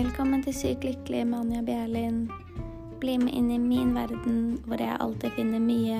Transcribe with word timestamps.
Velkommen 0.00 0.40
til 0.40 0.54
Sykt 0.56 0.84
lykkelig 0.86 1.26
med 1.28 1.38
Anja 1.38 1.58
Bjerlin. 1.60 2.20
Bli 3.02 3.18
med 3.20 3.34
inn 3.36 3.50
i 3.52 3.58
min 3.60 3.90
verden 3.92 4.36
hvor 4.64 4.80
jeg 4.80 4.96
alltid 4.96 5.34
finner 5.36 5.60
mye 5.60 5.98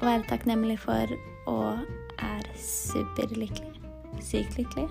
å 0.00 0.08
være 0.08 0.24
takknemlig 0.26 0.74
for 0.82 1.12
og 1.52 1.84
er 2.18 2.48
superlykkelig. 2.58 3.92
Sykt 4.26 4.58
lykkelig. 4.58 4.88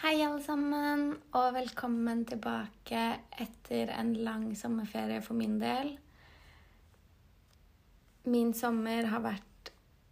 Hei, 0.00 0.14
alle 0.16 0.40
sammen, 0.46 1.04
og 1.36 1.50
velkommen 1.58 2.24
tilbake 2.30 3.02
etter 3.36 3.92
en 3.98 4.14
lang 4.16 4.48
sommerferie 4.56 5.20
for 5.20 5.36
min 5.36 5.60
del. 5.60 5.92
Min 8.24 8.56
sommer 8.56 9.12
har 9.12 9.26
vært 9.28 9.47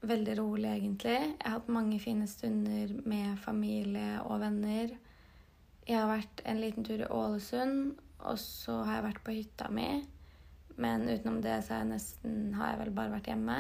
veldig 0.09 0.35
rolig, 0.39 0.71
egentlig. 0.71 1.17
Jeg 1.17 1.45
har 1.45 1.59
hatt 1.59 1.73
mange 1.73 1.99
fine 2.03 2.27
stunder 2.31 2.93
med 3.09 3.39
familie 3.43 4.21
og 4.25 4.41
venner. 4.43 4.93
Jeg 5.87 5.99
har 6.01 6.11
vært 6.11 6.43
en 6.47 6.61
liten 6.63 6.87
tur 6.87 7.03
i 7.05 7.09
Ålesund, 7.15 7.97
og 8.27 8.39
så 8.43 8.81
har 8.87 8.99
jeg 8.99 9.07
vært 9.09 9.25
på 9.27 9.35
hytta 9.37 9.69
mi. 9.71 9.89
Men 10.77 11.09
utenom 11.09 11.41
det 11.45 11.61
så 11.65 11.77
har 11.77 11.85
jeg 11.85 11.93
nesten 11.95 12.55
har 12.59 12.73
jeg 12.73 12.81
vel 12.85 12.95
bare 12.97 13.15
vært 13.17 13.31
hjemme. 13.33 13.59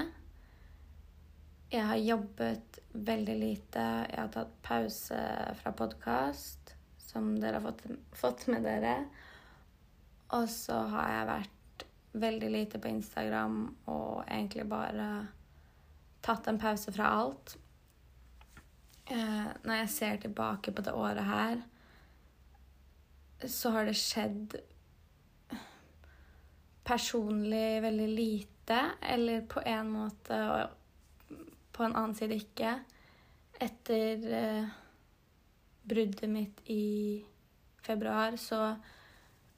Jeg 1.73 1.83
har 1.83 1.98
jobbet 1.98 2.80
veldig 2.95 3.37
lite. 3.41 3.85
Jeg 4.10 4.21
har 4.21 4.33
tatt 4.35 4.52
pause 4.66 5.21
fra 5.60 5.73
podkast, 5.74 6.74
som 7.02 7.33
dere 7.41 7.59
har 7.59 7.65
fått, 7.65 7.87
fått 8.15 8.47
med 8.52 8.66
dere. 8.66 8.99
Og 10.37 10.47
så 10.51 10.79
har 10.93 11.13
jeg 11.15 11.30
vært 11.30 11.87
veldig 12.16 12.51
lite 12.52 12.79
på 12.83 12.91
Instagram 12.91 13.59
og 13.93 14.23
egentlig 14.24 14.66
bare 14.71 15.09
tatt 16.27 16.48
en 16.51 16.59
pause 16.59 16.93
fra 16.93 17.12
alt. 17.21 17.57
Eh, 19.07 19.51
når 19.62 19.82
jeg 19.82 19.93
ser 19.95 20.23
tilbake 20.24 20.74
på 20.74 20.82
det 20.82 20.95
året 20.99 21.24
her, 21.24 21.60
så 23.46 23.71
har 23.71 23.87
det 23.87 23.95
skjedd 24.01 24.57
personlig 26.87 27.82
veldig 27.82 28.09
lite, 28.09 28.80
eller 29.02 29.47
på 29.51 29.63
en 29.66 29.91
måte 29.91 30.41
og 30.51 31.37
på 31.77 31.85
en 31.85 31.95
annen 31.95 32.15
side 32.16 32.38
ikke. 32.41 32.74
Etter 33.60 34.27
eh, 34.41 34.77
bruddet 35.87 36.30
mitt 36.30 36.63
i 36.73 37.23
februar 37.87 38.37
så 38.41 38.60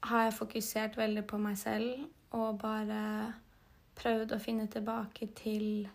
har 0.09 0.25
jeg 0.27 0.37
fokusert 0.37 0.97
veldig 0.97 1.25
på 1.27 1.39
meg 1.41 1.57
selv 1.59 2.35
og 2.37 2.59
bare 2.61 2.99
prøvd 3.99 4.35
å 4.35 4.41
finne 4.41 4.67
tilbake 4.71 5.31
til 5.35 5.87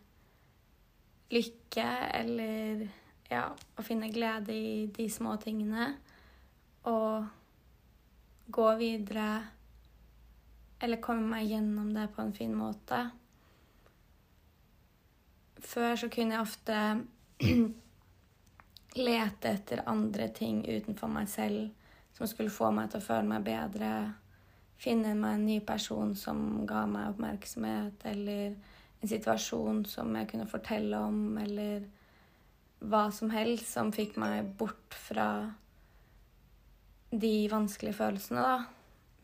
lykke 1.33 1.87
eller 2.21 2.85
ja, 3.31 3.47
å 3.51 3.85
finne 3.85 4.11
glede 4.13 4.55
i 4.55 4.87
de 4.93 5.09
små 5.11 5.37
tingene. 5.43 5.95
Og 6.91 7.25
gå 8.47 8.67
videre 8.77 9.29
eller 10.85 11.01
komme 11.01 11.25
meg 11.31 11.49
gjennom 11.49 11.95
det 11.95 12.11
på 12.13 12.23
en 12.23 12.35
fin 12.37 12.53
måte. 12.55 12.99
Før 15.65 15.97
så 15.97 16.11
kunne 16.13 16.37
jeg 16.37 16.45
ofte 16.45 16.81
lete 19.09 19.55
etter 19.55 19.87
andre 19.89 20.29
ting 20.37 20.61
utenfor 20.67 21.09
meg 21.09 21.31
selv 21.33 21.73
som 22.15 22.29
skulle 22.31 22.53
få 22.53 22.69
meg 22.75 22.93
til 22.93 23.01
å 23.01 23.07
føle 23.07 23.27
meg 23.27 23.47
bedre. 23.47 23.91
Finne 24.79 25.15
meg 25.19 25.39
en 25.39 25.47
ny 25.49 25.59
person 25.67 26.13
som 26.19 26.67
ga 26.69 26.85
meg 26.91 27.15
oppmerksomhet, 27.15 28.05
eller 28.13 28.55
en 29.05 29.11
situasjon 29.11 29.83
som 29.85 30.15
jeg 30.17 30.31
kunne 30.31 30.49
fortelle 30.49 30.97
om, 30.97 31.37
eller 31.37 31.85
hva 32.85 33.11
som 33.13 33.29
helst 33.35 33.69
som 33.75 33.93
fikk 33.93 34.17
meg 34.21 34.55
bort 34.57 34.97
fra 34.97 35.29
de 37.13 37.35
vanskelige 37.53 37.99
følelsene, 37.99 38.41
da. 38.41 38.65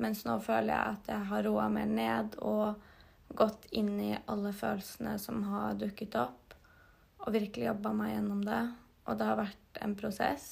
Mens 0.01 0.27
nå 0.29 0.37
føler 0.45 0.75
jeg 0.75 0.99
at 0.99 1.11
jeg 1.13 1.29
har 1.33 1.47
roa 1.49 1.67
mer 1.73 1.89
ned 1.89 2.37
og 2.45 2.77
gått 3.37 3.67
inn 3.77 3.95
i 4.01 4.13
alle 4.29 4.53
følelsene 4.57 5.17
som 5.23 5.43
har 5.49 5.81
dukket 5.81 6.17
opp, 6.21 6.55
og 7.25 7.33
virkelig 7.33 7.71
jobba 7.71 7.97
meg 7.97 8.15
gjennom 8.15 8.45
det. 8.45 8.63
Og 9.09 9.17
det 9.17 9.33
har 9.33 9.41
vært 9.41 9.83
en 9.85 9.97
prosess. 9.97 10.47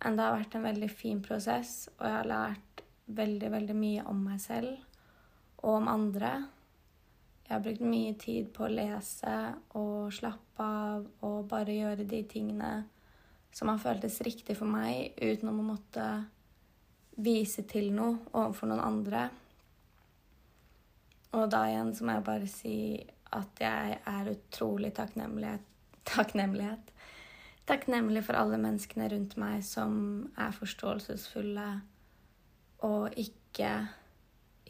Men 0.00 0.16
det 0.16 0.24
har 0.24 0.36
vært 0.38 0.56
en 0.56 0.68
veldig 0.70 0.92
fin 0.92 1.22
prosess, 1.24 1.78
og 1.98 2.04
jeg 2.08 2.16
har 2.16 2.32
lært 2.32 2.84
veldig, 3.06 3.52
veldig 3.60 3.76
mye 3.76 4.08
om 4.08 4.24
meg 4.24 4.40
selv 4.40 4.72
og 5.62 5.82
om 5.82 5.88
andre. 5.92 6.36
Jeg 7.46 7.54
har 7.54 7.62
brukt 7.62 7.82
mye 7.86 8.14
tid 8.18 8.48
på 8.54 8.64
å 8.66 8.72
lese 8.72 9.32
og 9.78 10.10
slappe 10.14 10.64
av 10.66 11.04
og 11.28 11.44
bare 11.46 11.76
gjøre 11.76 12.06
de 12.10 12.24
tingene 12.26 12.70
som 13.54 13.70
har 13.70 13.78
føltes 13.78 14.18
riktig 14.26 14.56
for 14.58 14.66
meg, 14.66 15.14
uten 15.22 15.52
å 15.52 15.54
måtte 15.54 16.06
vise 17.22 17.62
til 17.70 17.92
noe 17.94 18.18
overfor 18.32 18.72
noen 18.72 18.82
andre. 18.82 19.22
Og 21.38 21.46
da 21.54 21.62
igjen 21.70 21.94
så 21.94 22.04
må 22.04 22.16
jeg 22.16 22.26
bare 22.26 22.50
si 22.50 22.76
at 23.36 23.62
jeg 23.62 23.96
er 24.02 24.32
utrolig 24.34 24.90
takknemlig 24.98 25.54
takknemlighet. 26.06 26.92
Takknemlig 27.66 28.26
for 28.26 28.38
alle 28.38 28.58
menneskene 28.62 29.08
rundt 29.14 29.38
meg 29.38 29.62
som 29.66 29.96
er 30.34 30.54
forståelsesfulle 30.54 31.70
og 32.86 33.16
ikke 33.18 33.72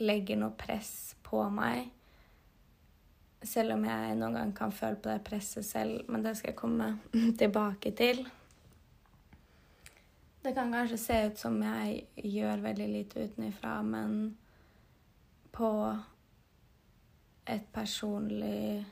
legger 0.04 0.40
noe 0.40 0.52
press 0.60 1.16
på 1.24 1.40
meg 1.52 1.95
selv 3.48 3.76
om 3.76 3.84
jeg 3.86 4.16
noen 4.18 4.38
gang 4.38 4.52
kan 4.56 4.74
føle 4.74 4.98
på 5.00 5.10
det 5.10 5.22
presset 5.26 5.66
selv, 5.66 6.02
men 6.10 6.24
det 6.24 6.36
skal 6.38 6.52
jeg 6.52 6.58
komme 6.58 6.90
tilbake 7.40 7.92
til. 7.96 8.24
Det 10.46 10.52
kan 10.54 10.70
kanskje 10.70 10.98
se 11.02 11.14
ut 11.26 11.40
som 11.40 11.56
jeg 11.62 12.04
gjør 12.36 12.60
veldig 12.62 12.86
lite 12.92 13.24
utenifra, 13.26 13.80
men 13.82 14.36
på 15.56 15.70
et 17.46 17.66
personlig 17.72 18.84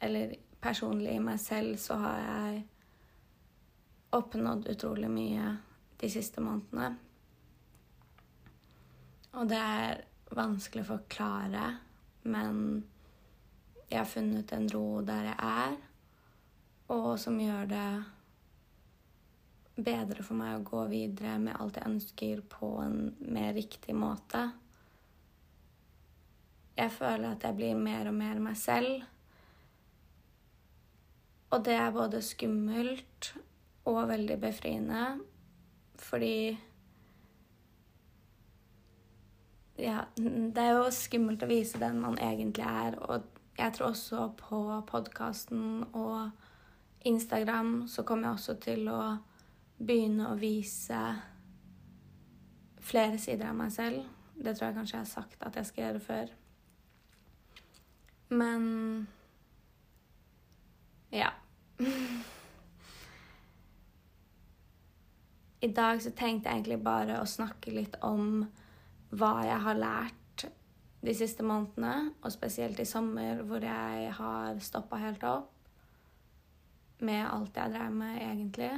Eller 0.00 0.34
personlig 0.60 1.14
i 1.16 1.20
meg 1.20 1.38
selv 1.40 1.78
så 1.80 1.96
har 1.96 2.18
jeg 2.20 2.58
oppnådd 4.16 4.68
utrolig 4.72 5.08
mye 5.08 5.46
de 6.00 6.10
siste 6.12 6.44
månedene. 6.44 6.90
Og 9.34 9.48
det 9.48 9.60
er 9.60 10.02
vanskelig 10.36 10.84
å 10.84 10.90
forklare 10.92 11.64
men 12.24 12.58
jeg 13.90 14.00
har 14.00 14.08
funnet 14.08 14.52
en 14.56 14.68
ro 14.72 15.00
der 15.06 15.30
jeg 15.30 15.36
er, 15.38 15.76
og 16.94 17.14
som 17.20 17.38
gjør 17.40 17.68
det 17.70 17.88
bedre 19.74 20.22
for 20.22 20.38
meg 20.38 20.58
å 20.58 20.66
gå 20.66 20.84
videre 20.90 21.38
med 21.42 21.56
alt 21.58 21.78
jeg 21.78 21.90
ønsker, 21.90 22.42
på 22.48 22.70
en 22.82 22.98
mer 23.20 23.52
riktig 23.56 23.96
måte. 23.96 24.46
Jeg 26.74 26.90
føler 26.94 27.34
at 27.34 27.44
jeg 27.46 27.58
blir 27.58 27.78
mer 27.78 28.10
og 28.10 28.16
mer 28.18 28.40
meg 28.42 28.58
selv. 28.58 29.04
Og 31.54 31.62
det 31.66 31.76
er 31.78 31.94
både 31.94 32.22
skummelt 32.24 33.34
og 33.86 34.08
veldig 34.10 34.38
befriende, 34.42 35.02
fordi 36.00 36.56
ja, 39.78 40.04
det 40.16 40.62
er 40.62 40.76
jo 40.76 40.90
skummelt 40.94 41.42
å 41.42 41.50
vise 41.50 41.80
den 41.82 42.00
man 42.02 42.18
egentlig 42.22 42.66
er. 42.66 42.98
Og 43.08 43.22
jeg 43.58 43.74
tror 43.74 43.90
også 43.90 44.28
på 44.38 44.60
podkasten 44.86 45.84
og 45.92 46.30
Instagram 47.04 47.88
så 47.88 48.02
kommer 48.02 48.28
jeg 48.28 48.34
også 48.38 48.54
til 48.64 48.88
å 48.88 49.00
begynne 49.78 50.30
å 50.30 50.38
vise 50.38 51.00
flere 52.84 53.18
sider 53.18 53.50
av 53.50 53.56
meg 53.58 53.72
selv. 53.74 54.04
Det 54.34 54.56
tror 54.56 54.68
jeg 54.68 54.76
kanskje 54.78 54.96
jeg 54.96 55.04
har 55.04 55.10
sagt 55.10 55.42
at 55.46 55.56
jeg 55.58 55.66
skal 55.66 55.84
gjøre 55.84 56.00
før. 56.06 56.26
Men 58.34 58.62
ja. 61.14 61.30
I 65.64 65.68
dag 65.72 66.02
så 66.02 66.10
tenkte 66.10 66.48
jeg 66.48 66.54
egentlig 66.58 66.84
bare 66.84 67.20
å 67.20 67.26
snakke 67.28 67.70
litt 67.72 67.96
om 68.04 68.44
hva 69.14 69.34
jeg 69.46 69.60
har 69.66 69.78
lært 69.78 70.46
de 71.04 71.12
siste 71.16 71.44
månedene, 71.44 72.14
og 72.24 72.32
spesielt 72.32 72.80
i 72.80 72.88
sommer, 72.88 73.42
hvor 73.44 73.64
jeg 73.64 74.12
har 74.16 74.60
stoppa 74.64 75.00
helt 75.02 75.24
opp 75.28 75.50
med 77.04 77.26
alt 77.26 77.58
jeg 77.58 77.72
drev 77.74 77.90
med, 77.92 78.14
egentlig. 78.22 78.70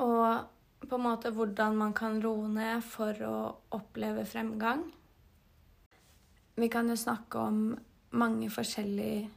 Og 0.00 0.86
på 0.88 0.96
en 0.96 1.04
måte 1.04 1.32
hvordan 1.34 1.76
man 1.76 1.92
kan 1.96 2.20
roe 2.22 2.48
ned 2.48 2.84
for 2.86 3.18
å 3.26 3.38
oppleve 3.76 4.24
fremgang. 4.28 4.86
Vi 6.58 6.68
kan 6.72 6.88
jo 6.88 6.96
snakke 6.98 7.42
om 7.42 7.58
mange 8.18 8.48
forskjellige 8.50 9.28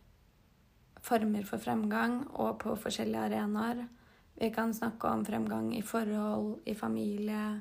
former 1.02 1.44
for 1.50 1.62
fremgang 1.62 2.22
og 2.40 2.60
på 2.62 2.78
forskjellige 2.80 3.26
arenaer. 3.28 3.84
Vi 4.38 4.50
kan 4.54 4.74
snakke 4.74 5.10
om 5.10 5.26
fremgang 5.26 5.74
i 5.76 5.82
forhold, 5.86 6.62
i 6.66 6.78
familie, 6.78 7.60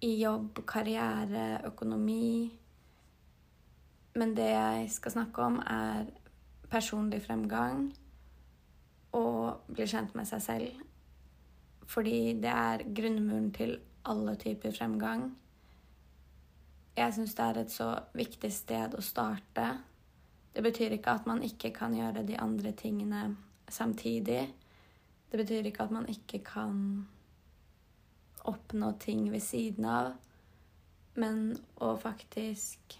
i 0.00 0.14
jobb, 0.22 0.62
karriere, 0.66 1.60
økonomi. 1.68 2.50
Men 4.14 4.36
det 4.36 4.48
jeg 4.50 4.88
skal 4.90 5.12
snakke 5.12 5.42
om, 5.42 5.58
er 5.60 6.08
personlig 6.70 7.22
fremgang 7.22 7.90
og 9.16 9.66
bli 9.70 9.86
kjent 9.90 10.14
med 10.14 10.28
seg 10.28 10.42
selv. 10.44 10.80
Fordi 11.90 12.38
det 12.40 12.50
er 12.50 12.86
grunnmuren 12.94 13.50
til 13.54 13.76
alle 14.06 14.36
typer 14.40 14.74
fremgang. 14.74 15.28
Jeg 16.96 17.14
syns 17.14 17.34
det 17.34 17.44
er 17.46 17.60
et 17.60 17.72
så 17.72 17.90
viktig 18.14 18.50
sted 18.54 18.94
å 18.96 19.04
starte. 19.04 19.66
Det 20.54 20.62
betyr 20.64 20.96
ikke 20.96 21.14
at 21.18 21.26
man 21.30 21.42
ikke 21.46 21.72
kan 21.74 21.94
gjøre 21.94 22.26
de 22.26 22.38
andre 22.38 22.72
tingene 22.76 23.36
samtidig. 23.70 24.42
Det 25.30 25.38
betyr 25.38 25.66
ikke 25.70 25.86
at 25.86 25.94
man 25.94 26.08
ikke 26.10 26.42
kan 26.44 27.06
oppnå 28.48 28.92
ting 29.02 29.26
ved 29.32 29.42
siden 29.44 29.84
av, 29.84 30.12
men 31.20 31.52
å 31.82 31.94
faktisk 32.00 32.96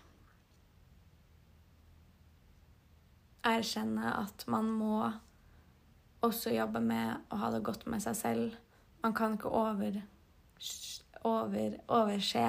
erkjenne 3.47 4.13
at 4.19 4.45
man 4.53 4.69
må 4.77 4.97
også 6.21 6.53
jobbe 6.53 6.83
med 6.85 7.33
å 7.33 7.39
ha 7.41 7.51
det 7.55 7.63
godt 7.65 7.87
med 7.89 8.03
seg 8.05 8.19
selv. 8.19 8.59
Man 9.01 9.17
kan 9.17 9.39
ikke 9.39 9.53
over, 9.57 10.03
over, 11.25 11.79
overse 11.89 12.45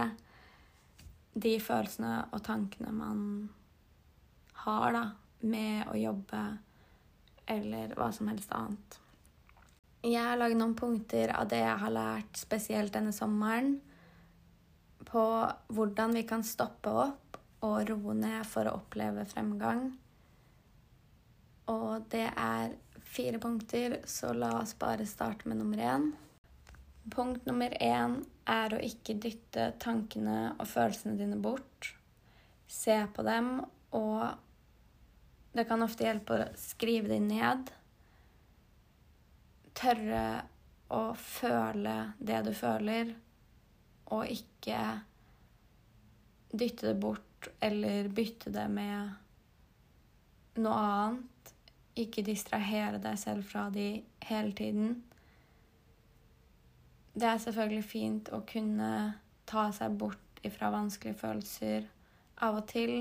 de 1.32 1.54
følelsene 1.64 2.16
og 2.36 2.44
tankene 2.44 2.92
man 2.92 3.22
har 4.66 4.92
da, 4.98 5.06
med 5.42 5.88
å 5.90 5.96
jobbe 5.98 6.42
eller 7.50 7.96
hva 7.98 8.12
som 8.14 8.28
helst 8.30 8.52
annet. 8.54 9.01
Jeg 10.02 10.18
har 10.26 10.40
lagd 10.40 10.58
noen 10.58 10.74
punkter 10.74 11.30
av 11.38 11.50
det 11.52 11.60
jeg 11.62 11.78
har 11.84 11.94
lært 11.94 12.40
spesielt 12.40 12.94
denne 12.96 13.14
sommeren, 13.14 13.76
på 15.06 15.24
hvordan 15.76 16.16
vi 16.18 16.24
kan 16.26 16.42
stoppe 16.46 16.90
opp 16.90 17.38
og 17.62 17.84
roe 17.90 18.16
ned 18.18 18.48
for 18.50 18.66
å 18.66 18.80
oppleve 18.80 19.28
fremgang. 19.30 19.92
Og 21.70 22.08
det 22.10 22.26
er 22.32 22.74
fire 23.12 23.38
punkter, 23.44 24.00
så 24.10 24.32
la 24.34 24.56
oss 24.64 24.74
bare 24.80 25.06
starte 25.06 25.50
med 25.50 25.60
nummer 25.62 25.84
én. 25.86 26.08
Punkt 27.14 27.46
nummer 27.46 27.74
én 27.78 28.22
er 28.50 28.74
å 28.74 28.82
ikke 28.82 29.20
dytte 29.22 29.72
tankene 29.82 30.56
og 30.56 30.66
følelsene 30.70 31.18
dine 31.20 31.38
bort. 31.42 31.92
Se 32.66 32.98
på 33.14 33.26
dem, 33.28 33.54
og 33.94 34.34
det 35.54 35.68
kan 35.70 35.86
ofte 35.86 36.08
hjelpe 36.08 36.40
å 36.40 36.50
skrive 36.58 37.12
dem 37.12 37.30
ned. 37.30 37.70
Tørre 39.82 40.26
å 40.94 41.04
føle 41.18 41.96
det 42.20 42.42
du 42.46 42.52
føler, 42.54 43.16
og 44.12 44.28
ikke 44.30 44.82
dytte 46.52 46.92
det 46.92 46.98
bort 47.02 47.48
eller 47.64 48.10
bytte 48.14 48.52
det 48.54 48.68
med 48.70 50.60
noe 50.62 50.82
annet. 50.86 51.54
Ikke 52.02 52.24
distrahere 52.24 53.00
deg 53.04 53.18
selv 53.20 53.48
fra 53.48 53.66
de 53.74 53.88
hele 54.28 54.54
tiden. 54.56 54.94
Det 57.14 57.28
er 57.28 57.42
selvfølgelig 57.44 57.88
fint 57.88 58.30
å 58.32 58.44
kunne 58.48 58.92
ta 59.50 59.66
seg 59.76 59.98
bort 60.00 60.44
ifra 60.48 60.70
vanskelige 60.72 61.20
følelser 61.20 61.90
av 62.42 62.62
og 62.62 62.70
til, 62.72 62.94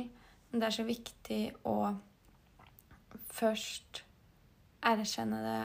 men 0.51 0.63
det 0.63 0.67
er 0.67 0.77
så 0.81 0.87
viktig 0.89 1.43
å 1.69 1.77
først 3.31 4.03
erkjenne 4.91 5.39
det 5.45 5.61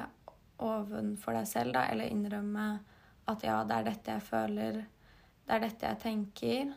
ovenfor 0.64 1.36
deg 1.36 1.48
selv, 1.50 1.76
da, 1.76 1.88
eller 1.92 2.12
innrømme 2.12 2.66
at 3.32 3.44
ja, 3.44 3.62
det 3.66 3.78
er 3.78 3.88
dette 3.90 4.16
jeg 4.16 4.26
føler, 4.26 4.82
det 5.46 5.56
er 5.56 5.64
dette 5.66 5.90
jeg 5.90 6.02
tenker, 6.04 6.74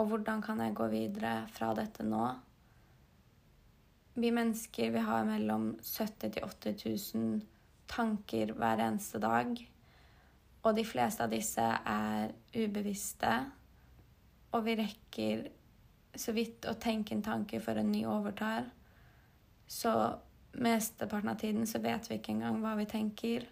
og 0.00 0.08
hvordan 0.08 0.40
kan 0.44 0.60
jeg 0.64 0.74
gå 0.76 0.88
videre 0.92 1.34
fra 1.52 1.72
dette 1.76 2.04
nå? 2.06 2.24
Vi 4.14 4.30
mennesker 4.32 4.92
vi 4.92 5.02
har 5.04 5.24
mellom 5.28 5.72
70 5.80 6.28
000 6.28 6.32
til 6.32 6.48
80 6.48 7.14
000 7.16 7.42
tanker 7.92 8.52
hver 8.56 8.80
eneste 8.86 9.20
dag. 9.20 9.52
Og 10.62 10.76
de 10.76 10.84
fleste 10.86 11.24
av 11.24 11.32
disse 11.32 11.64
er 11.64 12.32
ubevisste. 12.54 13.32
Og 14.52 14.64
vi 14.66 14.76
rekker 14.78 15.46
så 16.16 16.34
vidt 16.36 16.68
å 16.68 16.76
tenke 16.80 17.16
en 17.16 17.24
tanke 17.24 17.60
før 17.60 17.80
en 17.80 17.92
ny 17.92 18.04
overtar. 18.08 18.68
Så 19.66 19.92
mesteparten 20.52 21.32
av 21.32 21.40
tiden 21.40 21.66
så 21.66 21.80
vet 21.82 22.10
vi 22.10 22.18
ikke 22.18 22.34
engang 22.36 22.60
hva 22.62 22.76
vi 22.78 22.86
tenker. 22.90 23.48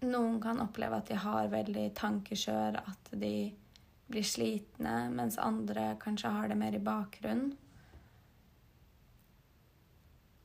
Noen 0.00 0.38
kan 0.40 0.60
oppleve 0.62 1.00
at 1.00 1.10
de 1.10 1.18
har 1.20 1.50
veldig 1.52 1.90
tankekjør, 1.98 2.80
at 2.80 3.10
de 3.20 3.50
blir 4.10 4.26
slitne, 4.26 5.10
mens 5.14 5.38
andre 5.38 5.94
kanskje 6.00 6.32
har 6.34 6.48
det 6.48 6.56
mer 6.58 6.74
i 6.74 6.82
bakgrunnen. 6.82 7.52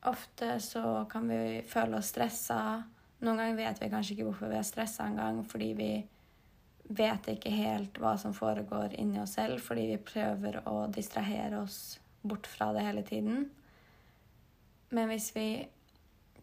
Ofte 0.06 0.59
så 0.62 1.06
kan 1.09 1.25
vi 1.31 1.63
føle 1.65 1.98
oss 1.98 2.12
stressa. 2.13 2.59
Noen 3.25 3.39
ganger 3.39 3.57
vet 3.57 3.80
vi 3.81 3.89
kanskje 3.89 4.13
ikke 4.13 4.27
hvorfor 4.27 4.51
vi 4.51 4.59
er 4.59 4.68
stressa 4.68 5.07
engang, 5.09 5.39
fordi 5.50 5.71
vi 5.80 5.89
vet 6.94 7.31
ikke 7.31 7.50
helt 7.50 7.98
hva 7.98 8.13
som 8.21 8.36
foregår 8.38 8.94
inni 9.01 9.18
oss 9.24 9.33
selv, 9.39 9.63
fordi 9.65 9.88
vi 9.95 10.01
prøver 10.12 10.59
å 10.69 10.83
distrahere 10.94 11.63
oss 11.63 11.98
bort 12.21 12.45
fra 12.45 12.69
det 12.75 12.83
hele 12.86 13.01
tiden. 13.07 13.48
Men 14.95 15.12
hvis 15.12 15.30
vi 15.36 15.47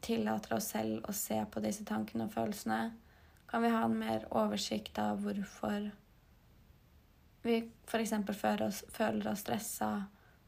tillater 0.05 0.57
oss 0.59 0.73
selv 0.75 1.07
å 1.09 1.15
se 1.17 1.39
på 1.49 1.63
disse 1.65 1.87
tankene 1.89 2.27
og 2.29 2.35
følelsene, 2.35 2.81
kan 3.49 3.65
vi 3.65 3.73
ha 3.73 3.83
en 3.87 3.99
mer 3.99 4.27
oversikt 4.31 4.99
av 5.01 5.23
hvorfor 5.25 5.91
vi 7.43 7.57
f.eks. 7.89 8.13
føler 8.39 8.71
føler 8.95 9.31
oss 9.33 9.43
stressa 9.43 9.93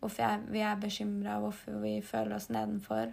hvorfor 0.05 0.43
vi 0.53 0.61
er 0.61 0.81
bekymra, 0.81 1.39
hvorfor 1.41 1.81
vi 1.83 1.99
føler 2.05 2.37
oss 2.37 2.51
nedenfor. 2.53 3.13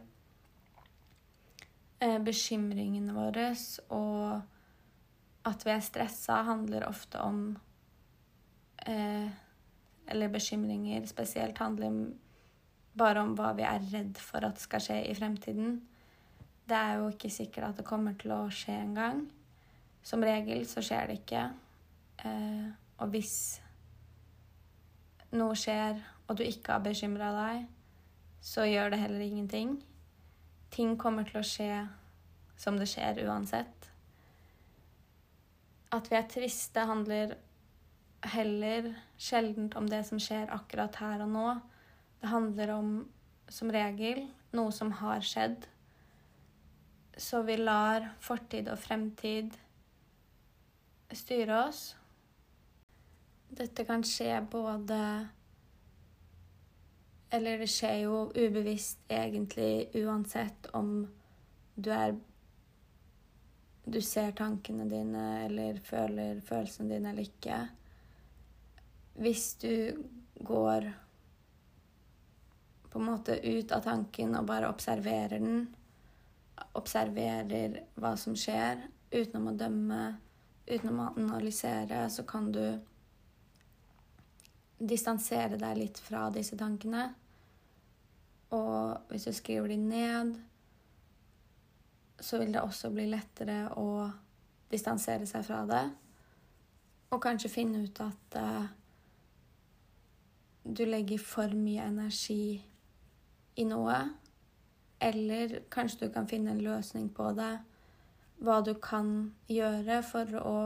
Eh, 2.01 2.17
bekymringene 2.19 3.15
våre 3.15 3.51
og 3.93 4.41
at 5.47 5.63
vi 5.65 5.71
er 5.73 5.85
stressa, 5.85 6.41
handler 6.45 6.85
ofte 6.85 7.21
om 7.21 7.39
eh, 8.85 9.29
Eller 10.11 10.29
bekymringer 10.33 11.05
spesielt 11.07 11.57
handler 11.57 12.11
bare 12.97 13.23
om 13.23 13.33
hva 13.37 13.53
vi 13.57 13.65
er 13.67 13.83
redd 13.91 14.19
for 14.19 14.43
at 14.45 14.59
skal 14.61 14.83
skje 14.83 14.99
i 15.09 15.15
fremtiden. 15.17 15.79
Det 16.67 16.77
er 16.77 16.99
jo 16.99 17.09
ikke 17.11 17.31
sikkert 17.31 17.69
at 17.69 17.81
det 17.81 17.87
kommer 17.87 18.15
til 18.19 18.33
å 18.35 18.45
skje 18.53 18.75
engang. 18.83 19.25
Som 20.03 20.23
regel 20.25 20.63
så 20.69 20.83
skjer 20.85 21.11
det 21.11 21.19
ikke. 21.21 21.43
Eh, 22.25 22.67
og 23.01 23.13
hvis 23.13 23.35
noe 25.35 25.55
skjer, 25.57 26.01
og 26.27 26.37
du 26.37 26.43
ikke 26.43 26.75
har 26.75 26.83
bekymra 26.83 27.31
deg, 27.35 27.65
så 28.41 28.65
gjør 28.65 28.93
det 28.93 29.01
heller 29.03 29.23
ingenting. 29.25 29.75
Ting 30.71 30.95
kommer 30.99 31.27
til 31.27 31.41
å 31.41 31.45
skje 31.45 31.85
som 32.59 32.77
det 32.79 32.89
skjer 32.89 33.23
uansett. 33.27 33.87
At 35.91 36.07
vi 36.07 36.17
er 36.17 36.29
triste, 36.31 36.85
handler 36.87 37.35
heller 38.31 38.93
sjeldent 39.19 39.75
om 39.75 39.87
det 39.89 40.03
som 40.07 40.19
skjer 40.21 40.51
akkurat 40.53 40.95
her 41.01 41.23
og 41.25 41.31
nå. 41.33 41.47
Det 42.21 42.29
handler 42.29 42.69
om, 42.75 42.93
som 43.49 43.71
regel, 43.73 44.27
noe 44.53 44.71
som 44.71 44.91
har 45.01 45.23
skjedd. 45.25 45.65
Så 47.17 47.41
vi 47.47 47.57
lar 47.57 48.11
fortid 48.21 48.69
og 48.71 48.79
fremtid 48.79 49.55
styre 51.17 51.63
oss. 51.65 51.83
Dette 53.51 53.83
kan 53.87 54.05
skje 54.07 54.37
både 54.51 55.01
eller 57.31 57.61
det 57.63 57.69
skjer 57.71 58.01
jo 58.03 58.15
ubevisst 58.35 59.05
egentlig 59.11 59.87
uansett 59.95 60.67
om 60.75 61.07
du 61.75 61.89
er 61.95 62.17
Du 63.81 63.97
ser 64.05 64.31
tankene 64.37 64.85
dine 64.85 65.21
eller 65.47 65.79
føler 65.83 66.39
følelsene 66.45 66.93
dine 66.93 67.09
eller 67.11 67.25
ikke. 67.25 67.55
Hvis 69.17 69.55
du 69.63 70.03
går 70.37 70.85
på 72.91 72.99
en 72.99 73.05
måte 73.05 73.37
ut 73.47 73.71
av 73.71 73.85
tanken 73.85 74.35
og 74.35 74.47
bare 74.49 74.69
observerer 74.69 75.39
den, 75.39 75.63
observerer 76.75 77.79
hva 77.95 78.15
som 78.19 78.35
skjer, 78.37 78.83
utenom 79.11 79.51
å 79.51 79.57
dømme, 79.57 80.01
utenom 80.67 80.99
å 80.99 81.09
analysere, 81.15 82.03
så 82.11 82.25
kan 82.27 82.51
du 82.51 82.63
distansere 84.81 85.59
deg 85.61 85.77
litt 85.77 85.99
fra 86.01 86.27
disse 86.33 86.57
tankene. 86.59 87.09
Og 88.55 89.11
hvis 89.11 89.27
du 89.29 89.33
skriver 89.35 89.71
de 89.71 89.77
ned, 89.79 90.33
så 92.21 92.41
vil 92.41 92.51
det 92.53 92.63
også 92.63 92.91
bli 92.93 93.07
lettere 93.09 93.63
å 93.79 94.09
distansere 94.71 95.27
seg 95.29 95.45
fra 95.47 95.63
det. 95.69 95.85
Og 97.11 97.21
kanskje 97.23 97.51
finne 97.51 97.85
ut 97.85 98.03
at 98.03 98.37
uh, 98.39 98.67
du 100.63 100.83
legger 100.87 101.19
for 101.23 101.51
mye 101.55 101.87
energi 101.89 102.61
i 103.55 103.65
noe. 103.67 103.97
Eller 105.01 105.59
kanskje 105.73 106.05
du 106.05 106.13
kan 106.13 106.29
finne 106.29 106.53
en 106.53 106.63
løsning 106.63 107.09
på 107.09 107.31
det. 107.37 107.53
Hva 108.41 108.61
du 108.65 108.73
kan 108.81 109.33
gjøre 109.49 110.01
for 110.05 110.39
å 110.41 110.57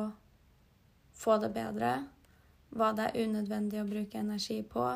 få 1.15 1.39
det 1.43 1.51
bedre. 1.55 1.97
Hva 2.75 2.91
det 2.95 3.09
er 3.09 3.27
unødvendig 3.27 3.81
å 3.81 3.89
bruke 3.89 4.19
energi 4.19 4.61
på 4.67 4.87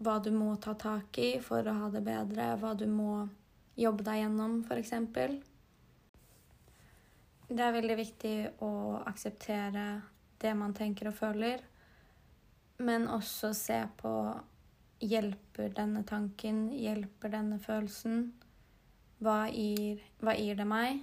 hva 0.00 0.16
du 0.24 0.30
må 0.32 0.54
ta 0.56 0.74
tak 0.80 1.18
i 1.20 1.34
for 1.44 1.66
å 1.68 1.76
ha 1.82 1.88
det 1.92 2.00
bedre, 2.04 2.54
hva 2.56 2.72
du 2.78 2.86
må 2.88 3.26
jobbe 3.76 4.04
deg 4.06 4.22
gjennom, 4.22 4.60
f.eks. 4.64 4.94
Det 7.50 7.64
er 7.66 7.74
veldig 7.74 7.96
viktig 7.98 8.36
å 8.64 8.72
akseptere 9.10 9.84
det 10.40 10.54
man 10.56 10.72
tenker 10.76 11.10
og 11.10 11.18
føler, 11.18 11.60
men 12.80 13.08
også 13.12 13.52
se 13.56 13.82
på 14.00 14.14
Hjelper 15.00 15.72
denne 15.72 16.02
tanken, 16.04 16.66
hjelper 16.76 17.32
denne 17.32 17.56
følelsen? 17.62 18.26
Hva 19.20 19.46
gir, 19.52 20.02
hva 20.20 20.34
gir 20.36 20.58
det 20.58 20.66
meg? 20.68 21.00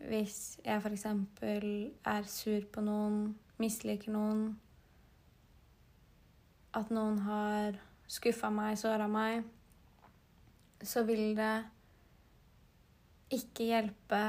Hvis 0.00 0.58
jeg 0.64 0.80
f.eks. 0.80 1.04
er 1.04 2.28
sur 2.28 2.64
på 2.72 2.84
noen, 2.84 3.34
misliker 3.60 4.12
noen, 4.14 4.46
at 6.72 6.88
noen 6.94 7.18
har 7.26 7.76
skuffa 8.08 8.48
meg, 8.54 8.78
såra 8.80 9.08
meg, 9.10 9.44
så 10.80 11.02
vil 11.04 11.34
det 11.36 11.54
ikke 13.36 13.68
hjelpe 13.68 14.22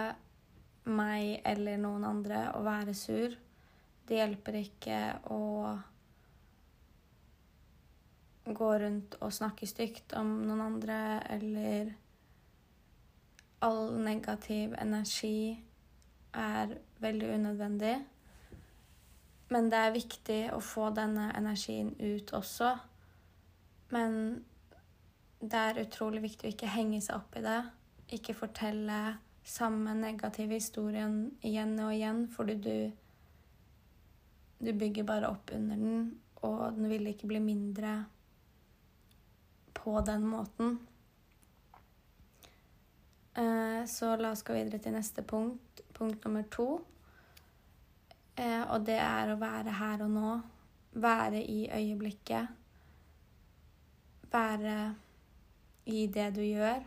meg 0.92 1.40
eller 1.48 1.80
noen 1.82 2.04
andre 2.06 2.50
å 2.58 2.64
være 2.66 2.94
sur. 2.98 3.38
Det 4.08 4.20
hjelper 4.20 4.58
ikke 4.60 5.00
å 5.32 5.42
gå 8.46 8.70
rundt 8.80 9.18
og 9.22 9.34
snakke 9.34 9.68
stygt 9.70 10.16
om 10.18 10.40
noen 10.48 10.64
andre 10.66 11.02
eller 11.30 11.92
All 13.62 13.92
negativ 14.02 14.72
energi 14.82 15.54
er 16.34 16.72
veldig 17.04 17.28
unødvendig. 17.36 17.92
Men 19.54 19.68
det 19.70 19.78
er 19.78 19.94
viktig 19.94 20.40
å 20.56 20.58
få 20.66 20.88
denne 20.98 21.28
energien 21.38 21.92
ut 22.00 22.32
også. 22.34 22.72
Men 23.94 24.16
det 25.42 25.60
er 25.60 25.82
utrolig 25.84 26.24
viktig 26.24 26.48
å 26.48 26.56
ikke 26.56 26.72
henge 26.74 27.04
seg 27.06 27.20
opp 27.20 27.38
i 27.38 27.44
det. 27.46 27.60
Ikke 28.18 28.34
fortelle 28.38 28.98
samme 29.46 29.94
negative 29.98 30.58
historien 30.58 31.36
igjen 31.46 31.76
og 31.84 31.94
igjen, 31.94 32.26
fordi 32.34 32.58
du 32.66 32.76
Du 34.62 34.70
bygger 34.78 35.04
bare 35.04 35.30
opp 35.30 35.50
under 35.56 35.76
den, 35.76 36.20
og 36.46 36.76
den 36.76 36.90
vil 36.90 37.08
ikke 37.10 37.28
bli 37.28 37.40
mindre 37.42 38.06
på 39.82 39.98
den 40.06 40.26
måten. 40.28 40.78
Eh, 43.34 43.82
så 43.88 44.16
la 44.16 44.32
oss 44.32 44.46
gå 44.46 44.56
videre 44.56 44.82
til 44.84 44.96
neste 44.96 45.26
punkt, 45.26 45.82
punkt 45.98 46.26
nummer 46.26 46.48
to. 46.52 46.70
Eh, 48.36 48.64
og 48.70 48.86
det 48.86 49.00
er 49.02 49.34
å 49.34 49.40
være 49.42 49.76
her 49.82 50.06
og 50.06 50.16
nå. 50.16 50.32
Være 51.02 51.44
i 51.44 51.66
øyeblikket. 51.72 52.58
Være 54.32 54.80
i 55.86 56.08
det 56.08 56.32
du 56.36 56.44
gjør 56.46 56.82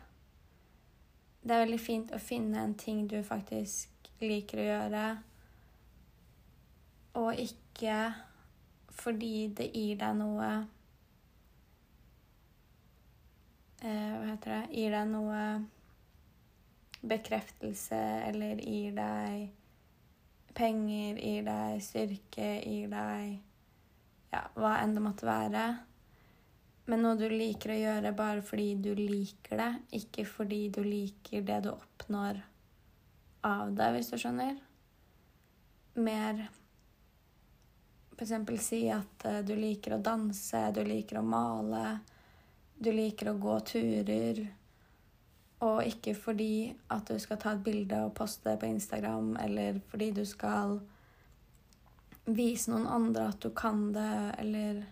det 1.45 1.53
er 1.53 1.67
veldig 1.67 1.81
fint 1.81 2.13
å 2.17 2.19
finne 2.23 2.63
en 2.65 2.75
ting 2.81 3.03
du 3.09 3.19
faktisk 3.25 4.09
liker 4.25 4.61
å 4.63 4.69
gjøre, 4.69 5.03
og 7.21 7.41
ikke 7.43 7.97
fordi 8.95 9.51
det 9.59 9.67
gir 9.75 9.99
deg 10.01 10.17
noe 10.17 10.47
eh, 10.49 10.65
Hva 13.85 14.25
heter 14.31 14.55
det 14.55 14.81
Gir 14.81 14.95
deg 14.97 15.11
noe 15.12 15.41
bekreftelse 17.05 18.00
eller 18.31 18.62
gir 18.64 18.95
deg 18.97 20.55
penger, 20.57 21.19
gir 21.21 21.43
deg 21.45 21.83
styrke, 21.85 22.53
gir 22.64 22.88
deg 22.93 23.35
Ja, 24.33 24.47
hva 24.57 24.79
enn 24.81 24.97
det 24.97 25.03
måtte 25.05 25.29
være 25.29 25.67
men 26.85 27.00
noe 27.00 27.17
du 27.17 27.29
liker 27.33 27.73
å 27.73 27.79
gjøre 27.81 28.12
bare 28.17 28.43
fordi 28.45 28.75
du 28.85 28.91
liker 28.99 29.61
det, 29.61 29.71
ikke 30.00 30.26
fordi 30.29 30.67
du 30.75 30.83
liker 30.85 31.45
det 31.47 31.62
du 31.64 31.71
oppnår 31.73 32.43
av 33.49 33.73
det, 33.76 33.88
hvis 33.95 34.11
du 34.12 34.19
skjønner. 34.21 34.59
Mer 36.05 36.43
f.eks. 38.14 38.35
si 38.67 38.83
at 38.93 39.25
uh, 39.26 39.41
du 39.47 39.55
liker 39.57 39.97
å 39.97 40.03
danse, 40.05 40.61
du 40.76 40.83
liker 40.85 41.23
å 41.23 41.25
male, 41.25 41.87
du 42.78 42.90
liker 42.93 43.31
å 43.31 43.38
gå 43.40 43.59
turer. 43.69 44.40
Og 45.64 45.78
ikke 45.88 46.14
fordi 46.19 46.75
at 46.93 47.09
du 47.09 47.21
skal 47.23 47.38
ta 47.40 47.54
et 47.54 47.62
bilde 47.64 48.00
og 48.04 48.14
poste 48.19 48.50
det 48.50 48.61
på 48.61 48.69
Instagram, 48.69 49.37
eller 49.40 49.81
fordi 49.90 50.11
du 50.19 50.25
skal 50.28 50.81
vise 52.25 52.73
noen 52.73 52.88
andre 52.88 53.28
at 53.31 53.40
du 53.45 53.50
kan 53.57 53.87
det, 53.95 54.12
eller 54.40 54.83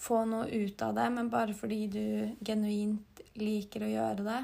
få 0.00 0.22
noe 0.28 0.48
ut 0.48 0.82
av 0.82 0.94
det, 0.96 1.08
men 1.12 1.30
bare 1.32 1.54
fordi 1.56 1.80
du 1.92 2.04
genuint 2.46 3.20
liker 3.40 3.84
å 3.84 3.90
gjøre 3.92 4.26
det. 4.26 4.42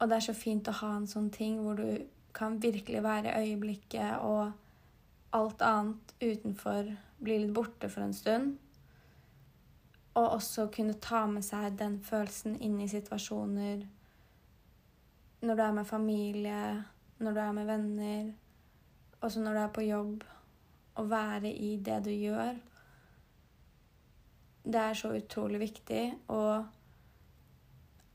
Og 0.00 0.10
det 0.10 0.18
er 0.18 0.26
så 0.28 0.34
fint 0.36 0.68
å 0.70 0.76
ha 0.82 0.92
en 0.96 1.08
sånn 1.10 1.30
ting 1.34 1.58
hvor 1.62 1.78
du 1.78 2.04
kan 2.34 2.58
virkelig 2.62 3.02
være 3.02 3.30
i 3.30 3.48
øyeblikket, 3.50 4.22
og 4.22 4.52
alt 5.34 5.62
annet 5.66 6.14
utenfor 6.22 6.94
blir 7.24 7.42
litt 7.42 7.54
borte 7.54 7.90
for 7.90 8.06
en 8.06 8.14
stund. 8.14 8.54
Og 10.14 10.28
også 10.36 10.68
kunne 10.74 10.94
ta 11.02 11.24
med 11.26 11.44
seg 11.44 11.78
den 11.78 11.98
følelsen 12.02 12.58
inn 12.62 12.78
i 12.80 12.90
situasjoner 12.90 13.84
når 15.44 15.58
du 15.58 15.62
er 15.62 15.72
med 15.76 15.84
familie, 15.84 16.84
når 17.18 17.32
du 17.32 17.40
er 17.40 17.52
med 17.52 17.66
venner, 17.68 18.30
også 19.20 19.40
når 19.40 19.52
du 19.52 19.60
er 19.60 19.74
på 19.74 19.84
jobb. 19.84 20.24
Å 20.94 21.02
være 21.10 21.50
i 21.50 21.74
det 21.82 21.98
du 22.06 22.10
gjør. 22.12 22.54
Det 24.64 24.80
er 24.80 24.94
så 24.96 25.10
utrolig 25.16 25.60
viktig. 25.60 26.02
Og 26.32 26.64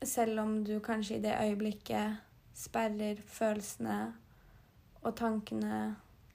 selv 0.02 0.40
om 0.40 0.56
du 0.64 0.78
kanskje 0.80 1.18
i 1.18 1.22
det 1.22 1.36
øyeblikket 1.36 2.16
sperrer 2.56 3.20
følelsene 3.26 3.98
og 5.02 5.14
tankene 5.16 5.82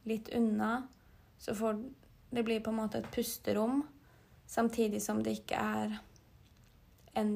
litt 0.05 0.29
unna, 0.37 0.85
så 1.41 1.53
får 1.57 1.81
det 2.35 2.43
blir 2.45 2.61
på 2.61 2.71
en 2.73 2.79
måte 2.79 3.01
et 3.01 3.11
pusterom, 3.13 3.83
samtidig 4.47 5.01
som 5.03 5.23
det 5.23 5.39
ikke 5.39 5.59
er 5.59 5.97
en 7.15 7.35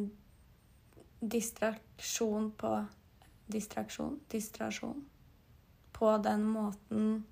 distraksjon 1.20 2.51
på 2.58 2.78
Distraksjon? 3.50 4.20
Distrasjon. 4.30 5.06
På 5.92 6.18
den 6.18 6.44
måten 6.46 7.24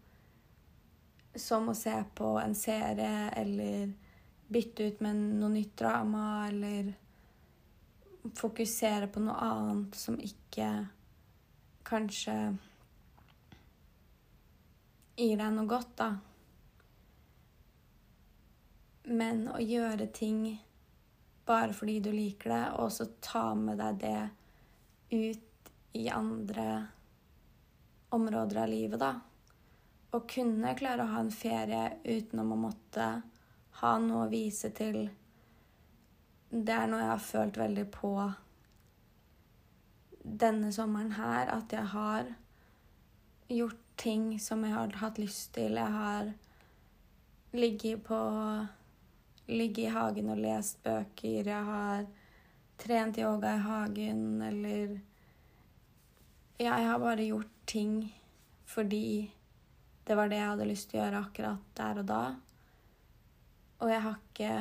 som 1.36 1.70
å 1.70 1.76
se 1.78 1.94
på 2.18 2.32
en 2.42 2.56
serie 2.58 3.30
eller 3.38 3.92
bytte 4.50 4.88
ut 4.88 5.04
med 5.06 5.20
noe 5.38 5.52
nytt 5.54 5.76
drama, 5.78 6.48
eller 6.48 6.90
fokusere 8.34 9.12
på 9.14 9.22
noe 9.22 9.38
annet 9.46 10.00
som 10.00 10.18
ikke 10.18 10.72
kanskje 11.88 12.38
gir 15.18 15.38
deg 15.38 15.54
noe 15.54 15.70
godt, 15.70 15.94
da. 16.02 16.10
Men 19.08 19.46
å 19.54 19.60
gjøre 19.64 20.10
ting 20.12 20.42
bare 21.48 21.72
fordi 21.74 22.00
du 22.04 22.12
liker 22.12 22.52
det, 22.52 22.64
og 22.82 22.92
så 22.92 23.08
ta 23.24 23.54
med 23.56 23.80
deg 23.80 24.02
det 24.02 24.30
ut 25.16 25.72
i 25.96 26.10
andre 26.12 26.68
områder 28.12 28.60
av 28.66 28.70
livet, 28.72 29.00
da. 29.00 29.14
Å 30.12 30.20
kunne 30.28 30.76
klare 30.80 31.06
å 31.06 31.12
ha 31.14 31.22
en 31.24 31.32
ferie 31.32 31.86
uten 32.04 32.44
å 32.44 32.58
måtte 32.60 33.08
ha 33.80 33.94
noe 34.04 34.26
å 34.26 34.32
vise 34.32 34.72
til. 34.76 35.06
Det 36.50 36.76
er 36.76 36.92
noe 36.92 37.04
jeg 37.04 37.14
har 37.14 37.24
følt 37.24 37.60
veldig 37.60 37.88
på 37.96 38.12
denne 40.28 40.72
sommeren 40.76 41.14
her, 41.16 41.48
at 41.48 41.72
jeg 41.72 41.92
har 41.94 42.32
gjort 43.48 43.84
ting 43.98 44.34
som 44.44 44.64
jeg 44.68 44.76
har 44.76 45.00
hatt 45.00 45.20
lyst 45.22 45.54
til. 45.56 45.80
Jeg 45.80 45.96
har 45.96 46.34
ligget 47.56 48.04
på 48.08 48.20
Ligget 49.48 49.86
i 49.86 49.92
hagen 49.96 50.32
og 50.34 50.40
lest 50.44 50.82
bøker. 50.84 51.48
Jeg 51.48 51.64
har 51.72 52.08
trent 52.78 53.18
yoga 53.18 53.56
i 53.56 53.64
hagen, 53.64 54.42
eller 54.42 55.00
Ja, 56.58 56.74
jeg 56.80 56.88
har 56.90 57.00
bare 57.00 57.26
gjort 57.28 57.54
ting 57.70 58.14
fordi 58.66 59.32
det 60.08 60.16
var 60.18 60.30
det 60.30 60.40
jeg 60.40 60.50
hadde 60.50 60.66
lyst 60.68 60.90
til 60.90 61.00
å 61.00 61.04
gjøre 61.04 61.20
akkurat 61.22 61.72
der 61.78 62.00
og 62.02 62.08
da. 62.10 62.22
Og 63.78 63.92
jeg 63.92 64.02
har 64.02 64.16
ikke 64.18 64.52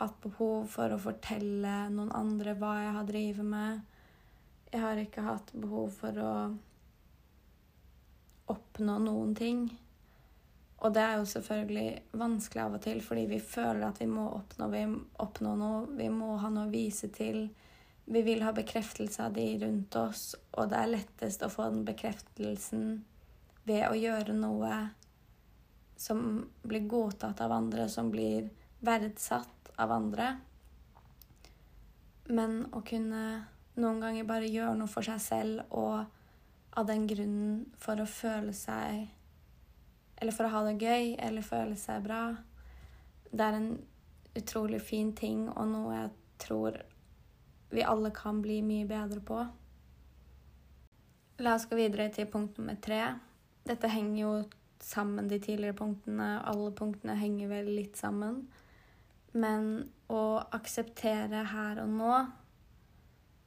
hatt 0.00 0.16
behov 0.22 0.66
for 0.72 0.92
å 0.92 1.00
fortelle 1.00 1.74
noen 1.94 2.12
andre 2.16 2.54
hva 2.58 2.74
jeg 2.82 2.94
har 2.96 3.08
drevet 3.08 3.46
med. 3.46 3.80
Jeg 4.70 4.82
har 4.84 5.00
ikke 5.00 5.24
hatt 5.26 5.52
behov 5.56 5.94
for 5.96 6.20
å 6.20 6.32
oppnå 8.52 8.98
noen 9.06 9.34
ting. 9.38 9.64
Og 10.80 10.94
det 10.96 11.02
er 11.04 11.18
jo 11.20 11.26
selvfølgelig 11.28 11.88
vanskelig 12.16 12.62
av 12.62 12.76
og 12.78 12.82
til, 12.84 13.02
fordi 13.04 13.26
vi 13.28 13.40
føler 13.44 13.84
at 13.90 14.00
vi 14.00 14.06
må 14.08 14.30
oppnå, 14.38 14.68
vi 14.72 14.84
oppnå 15.20 15.52
noe. 15.60 15.82
Vi 15.98 16.08
må 16.12 16.38
ha 16.40 16.48
noe 16.52 16.70
å 16.70 16.72
vise 16.72 17.10
til. 17.12 17.50
Vi 18.10 18.22
vil 18.24 18.40
ha 18.42 18.54
bekreftelse 18.56 19.26
av 19.26 19.36
de 19.36 19.44
rundt 19.60 19.96
oss, 20.00 20.32
og 20.56 20.70
det 20.72 20.78
er 20.80 20.94
lettest 20.94 21.44
å 21.44 21.50
få 21.52 21.68
den 21.68 21.84
bekreftelsen 21.86 22.86
ved 23.68 23.84
å 23.90 23.98
gjøre 23.98 24.34
noe 24.34 24.72
som 26.00 26.48
blir 26.64 26.88
godtatt 26.88 27.42
av 27.44 27.52
andre, 27.52 27.84
som 27.92 28.08
blir 28.10 28.48
verdsatt 28.80 29.70
av 29.76 29.92
andre. 29.92 30.32
Men 32.32 32.62
å 32.72 32.80
kunne 32.86 33.24
noen 33.76 34.00
ganger 34.00 34.26
bare 34.28 34.48
gjøre 34.48 34.78
noe 34.80 34.90
for 34.90 35.04
seg 35.04 35.20
selv 35.20 35.76
og 35.76 36.08
av 36.80 36.88
den 36.88 37.04
grunnen 37.10 37.64
for 37.78 38.00
å 38.00 38.08
føle 38.08 38.54
seg 38.56 39.10
Eller 40.20 40.36
for 40.36 40.46
å 40.46 40.52
ha 40.52 40.62
det 40.66 40.78
gøy 40.84 41.14
eller 41.18 41.46
føle 41.46 41.76
seg 41.80 42.04
bra. 42.04 42.22
Det 43.30 43.46
er 43.46 43.56
en 43.56 43.70
utrolig 44.36 44.80
fin 44.84 45.14
ting 45.16 45.46
og 45.48 45.68
noe 45.70 45.96
jeg 45.96 46.10
tror 46.40 46.76
vi 47.70 47.82
alle 47.86 48.10
kan 48.14 48.40
bli 48.42 48.60
mye 48.66 48.86
bedre 48.88 49.20
på. 49.22 49.40
La 51.40 51.54
oss 51.56 51.68
gå 51.70 51.78
videre 51.78 52.10
til 52.12 52.28
punkt 52.28 52.58
nummer 52.58 52.76
tre. 52.82 53.00
Dette 53.64 53.88
henger 53.88 54.18
jo 54.20 54.32
sammen, 54.82 55.28
de 55.28 55.38
tidligere 55.38 55.78
punktene. 55.78 56.40
Alle 56.50 56.72
punktene 56.76 57.14
henger 57.20 57.52
vel 57.52 57.70
litt 57.78 57.96
sammen. 58.00 58.42
Men 59.32 59.86
å 60.10 60.40
akseptere 60.56 61.44
her 61.52 61.80
og 61.84 61.94
nå, 61.94 62.16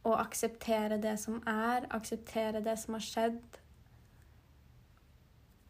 å 0.07 0.15
akseptere 0.19 0.97
det 1.03 1.17
som 1.19 1.41
er, 1.47 1.87
akseptere 1.91 2.63
det 2.63 2.77
som 2.79 2.95
har 2.95 3.03
skjedd 3.03 3.59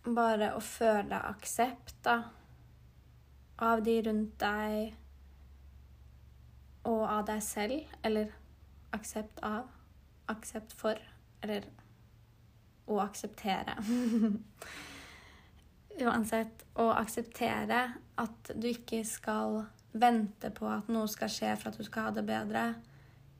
Bare 0.03 0.49
å 0.57 0.59
føle 0.59 1.15
aksept, 1.29 1.95
da, 2.03 2.17
av 3.63 3.79
de 3.85 3.93
rundt 4.03 4.33
deg 4.41 4.97
og 6.89 7.05
av 7.07 7.23
deg 7.29 7.43
selv. 7.45 7.93
Eller 8.03 8.33
aksept 8.93 9.39
av, 9.47 9.69
aksept 10.31 10.75
for, 10.77 10.99
eller 11.41 11.65
å 12.91 12.99
akseptere. 13.03 13.77
Uansett, 16.03 16.65
å 16.81 16.89
akseptere 16.97 17.83
at 18.19 18.51
du 18.57 18.67
ikke 18.71 19.03
skal 19.07 19.61
vente 19.93 20.49
på 20.53 20.67
at 20.73 20.89
noe 20.91 21.07
skal 21.11 21.31
skje 21.31 21.53
for 21.59 21.69
at 21.69 21.79
du 21.79 21.85
skal 21.85 22.09
ha 22.09 22.15
det 22.15 22.25
bedre. 22.27 22.65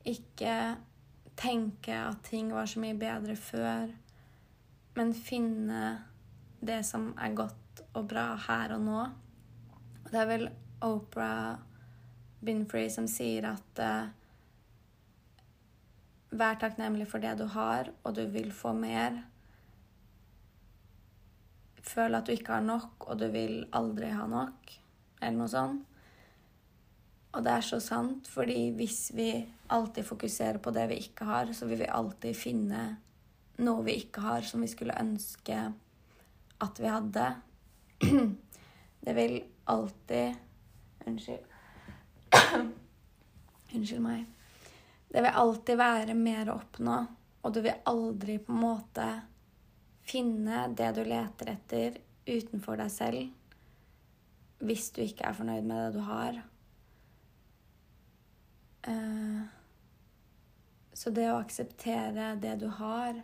Ikke 0.06 0.76
tenke 1.36 1.96
at 1.98 2.22
ting 2.28 2.52
var 2.54 2.66
så 2.70 2.82
mye 2.82 2.96
bedre 2.98 3.36
før, 3.36 3.90
men 4.94 5.14
finne 5.18 5.84
det 6.66 6.80
som 6.86 7.12
er 7.20 7.36
godt 7.36 7.84
og 7.94 8.08
bra 8.10 8.32
her 8.46 8.74
og 8.76 8.82
nå. 8.84 9.00
Og 10.04 10.10
det 10.10 10.20
er 10.20 10.28
vel 10.30 10.48
Oprah 10.84 11.56
Binfrey 12.44 12.90
som 12.92 13.08
sier 13.10 13.48
at 13.54 13.80
uh, 13.80 14.12
Vær 16.34 16.58
takknemlig 16.58 17.06
for 17.06 17.22
det 17.22 17.36
du 17.38 17.44
har, 17.46 17.92
og 18.02 18.16
du 18.16 18.24
vil 18.26 18.48
få 18.50 18.72
mer. 18.74 19.20
Føl 21.78 22.16
at 22.18 22.26
du 22.26 22.32
ikke 22.34 22.56
har 22.56 22.64
nok, 22.64 23.06
og 23.06 23.20
du 23.20 23.28
vil 23.30 23.60
aldri 23.70 24.08
ha 24.10 24.26
nok, 24.26 24.72
eller 25.20 25.38
noe 25.38 25.52
sånt. 25.52 25.84
Og 27.34 27.42
det 27.46 27.52
er 27.52 27.64
så 27.66 27.78
sant, 27.82 28.26
fordi 28.30 28.72
hvis 28.74 29.12
vi 29.14 29.28
alltid 29.74 30.06
fokuserer 30.06 30.58
på 30.62 30.74
det 30.74 30.88
vi 30.90 30.98
ikke 31.06 31.26
har, 31.26 31.54
så 31.54 31.66
vil 31.70 31.84
vi 31.84 31.90
alltid 32.00 32.34
finne 32.38 32.82
noe 33.62 33.86
vi 33.86 33.96
ikke 34.02 34.26
har, 34.26 34.42
som 34.46 34.62
vi 34.62 34.70
skulle 34.70 34.98
ønske 34.98 35.58
at 36.64 36.80
vi 36.80 36.90
hadde. 36.90 37.28
Det 39.04 39.12
vil 39.16 39.36
alltid 39.70 40.40
Unnskyld. 41.04 41.44
Unnskyld 43.74 44.00
meg. 44.00 44.24
Det 45.08 45.22
vil 45.22 45.36
alltid 45.42 45.78
være 45.78 46.14
mer 46.16 46.48
å 46.50 46.56
oppnå, 46.58 46.96
og 47.44 47.52
du 47.54 47.60
vil 47.62 47.84
aldri 47.86 48.38
på 48.42 48.54
en 48.54 48.62
måte 48.64 49.08
finne 50.04 50.64
det 50.76 50.88
du 50.96 51.02
leter 51.06 51.52
etter 51.52 51.98
utenfor 52.24 52.80
deg 52.80 52.90
selv 52.92 54.64
hvis 54.64 54.88
du 54.96 55.02
ikke 55.04 55.28
er 55.28 55.36
fornøyd 55.36 55.66
med 55.68 55.80
det 55.82 55.98
du 55.98 56.02
har. 56.06 56.40
Eh, 58.88 59.42
så 60.94 61.12
det 61.12 61.28
å 61.32 61.40
akseptere 61.40 62.32
det 62.40 62.54
du 62.62 62.68
har, 62.78 63.18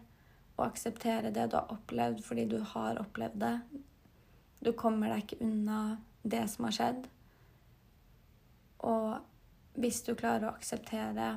og 0.61 0.67
akseptere 0.69 1.33
det 1.33 1.49
du 1.51 1.57
har 1.57 1.73
opplevd 1.73 2.21
fordi 2.25 2.45
du 2.51 2.59
har 2.75 3.01
opplevd 3.01 3.41
det 3.41 3.55
Du 4.61 4.75
kommer 4.77 5.09
deg 5.09 5.25
ikke 5.25 5.45
unna 5.47 5.81
det 6.21 6.43
som 6.53 6.67
har 6.67 6.75
skjedd. 6.77 7.07
Og 8.85 9.79
hvis 9.81 10.03
du 10.05 10.11
klarer 10.13 10.51
å 10.51 10.53
akseptere, 10.53 11.29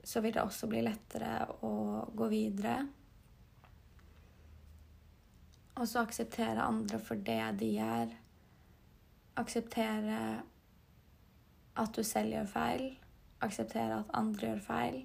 så 0.00 0.22
vil 0.24 0.32
det 0.32 0.40
også 0.40 0.68
bli 0.70 0.80
lettere 0.86 1.34
å 1.60 1.74
gå 2.16 2.28
videre. 2.32 2.78
Og 5.76 5.84
så 5.90 6.06
akseptere 6.06 6.64
andre 6.64 7.00
for 7.04 7.20
det 7.20 7.42
de 7.60 7.68
gjør. 7.74 8.16
Akseptere 9.44 10.20
at 11.76 11.96
du 11.96 12.00
selv 12.06 12.32
gjør 12.32 12.48
feil, 12.48 12.84
akseptere 13.44 14.00
at 14.00 14.16
andre 14.16 14.54
gjør 14.54 14.64
feil, 14.64 15.00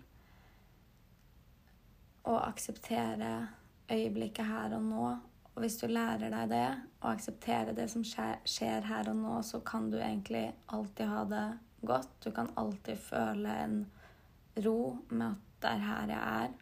og 2.29 2.37
akseptere 2.45 3.47
øyeblikket 3.89 4.45
her 4.45 4.75
og 4.77 4.83
nå. 4.85 5.07
Og 5.55 5.63
hvis 5.63 5.79
du 5.81 5.87
lærer 5.89 6.29
deg 6.29 6.51
det, 6.51 6.67
og 7.01 7.11
aksepterer 7.11 7.73
det 7.75 7.89
som 7.91 8.03
skjer 8.05 8.85
her 8.85 9.09
og 9.09 9.17
nå, 9.17 9.39
så 9.43 9.59
kan 9.65 9.89
du 9.91 9.97
egentlig 9.97 10.45
alltid 10.69 11.09
ha 11.09 11.23
det 11.27 11.45
godt. 11.81 12.11
Du 12.23 12.31
kan 12.31 12.51
alltid 12.57 13.01
føle 13.01 13.55
en 13.63 13.79
ro 14.65 14.97
med 15.09 15.25
at 15.31 15.45
det 15.61 15.71
er 15.71 15.85
her 15.87 16.13
jeg 16.13 16.43
er. 16.43 16.53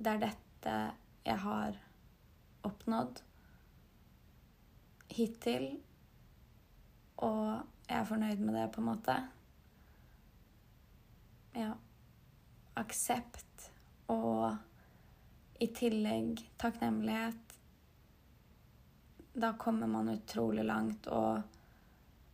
Det 0.00 0.14
er 0.14 0.24
dette 0.24 0.78
jeg 1.26 1.38
har 1.44 1.76
oppnådd 2.66 3.20
hittil. 5.12 5.68
Og 7.20 7.60
jeg 7.90 7.98
er 8.00 8.08
fornøyd 8.08 8.40
med 8.40 8.56
det, 8.56 8.66
på 8.72 8.80
en 8.80 8.88
måte. 8.88 9.16
Ja. 11.54 11.72
Aksept 12.80 13.49
og 14.10 14.56
i 15.60 15.68
tillegg 15.76 16.40
takknemlighet. 16.60 17.56
Da 19.32 19.52
kommer 19.58 19.86
man 19.86 20.08
utrolig 20.08 20.64
langt, 20.66 21.06
og 21.06 21.42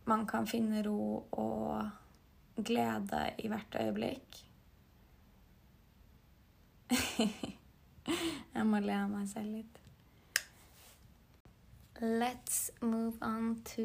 man 0.09 0.25
kan 0.27 0.47
finne 0.47 0.81
ro 0.85 1.27
og 1.31 1.89
glede 2.65 3.23
i 3.37 3.47
hvert 3.51 3.75
øyeblikk. 3.81 4.43
Jeg 8.55 8.65
må 8.65 8.79
le 8.81 8.95
av 8.95 9.11
meg 9.11 9.27
selv 9.29 9.59
litt. 9.59 9.83
Let's 11.97 12.69
move 12.81 13.17
on 13.25 13.55
to 13.65 13.83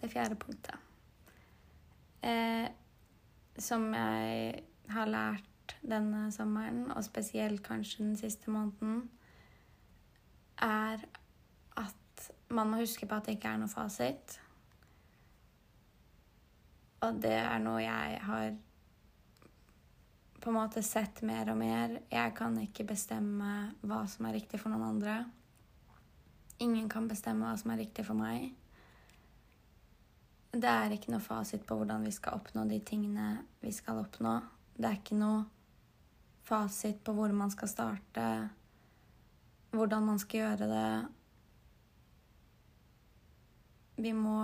det 0.00 0.10
fjerde 0.10 0.36
punktet. 0.36 0.76
Eh, 2.20 2.66
som 3.58 3.94
jeg 3.94 4.64
har 4.88 5.06
lært 5.08 5.49
denne 5.82 6.28
sommeren, 6.34 6.90
og 6.92 7.04
spesielt 7.04 7.62
kanskje 7.66 8.04
den 8.04 8.16
siste 8.20 8.50
måneden, 8.50 9.08
er 10.60 11.02
at 11.80 12.30
man 12.48 12.70
må 12.70 12.82
huske 12.82 13.06
på 13.06 13.16
at 13.16 13.28
det 13.28 13.38
ikke 13.38 13.54
er 13.54 13.60
noe 13.62 13.72
fasit. 13.72 14.40
Og 17.00 17.22
det 17.22 17.36
er 17.38 17.62
noe 17.62 17.80
jeg 17.80 18.18
har 18.26 18.50
på 20.40 20.48
en 20.48 20.56
måte 20.56 20.82
sett 20.84 21.20
mer 21.26 21.52
og 21.52 21.58
mer. 21.60 21.98
Jeg 22.12 22.32
kan 22.36 22.56
ikke 22.60 22.88
bestemme 22.88 23.70
hva 23.84 24.02
som 24.08 24.28
er 24.28 24.38
riktig 24.38 24.60
for 24.60 24.72
noen 24.72 24.88
andre. 24.88 25.18
Ingen 26.60 26.88
kan 26.92 27.08
bestemme 27.08 27.48
hva 27.48 27.56
som 27.60 27.72
er 27.72 27.82
riktig 27.84 28.04
for 28.08 28.16
meg. 28.16 28.50
Det 30.50 30.68
er 30.68 30.92
ikke 30.92 31.12
noe 31.12 31.22
fasit 31.22 31.64
på 31.66 31.76
hvordan 31.78 32.04
vi 32.04 32.12
skal 32.12 32.40
oppnå 32.40 32.66
de 32.68 32.80
tingene 32.84 33.44
vi 33.62 33.72
skal 33.72 34.00
oppnå. 34.02 34.34
Det 34.76 34.88
er 34.88 34.98
ikke 34.98 35.18
noe 35.20 35.44
fasit 36.50 37.04
på 37.06 37.14
hvor 37.14 37.32
man 37.36 37.52
skal 37.52 37.70
starte, 37.70 38.24
hvordan 39.70 40.08
man 40.08 40.18
skal 40.18 40.42
gjøre 40.42 40.68
det. 40.70 40.90
Vi 44.00 44.12
må 44.16 44.36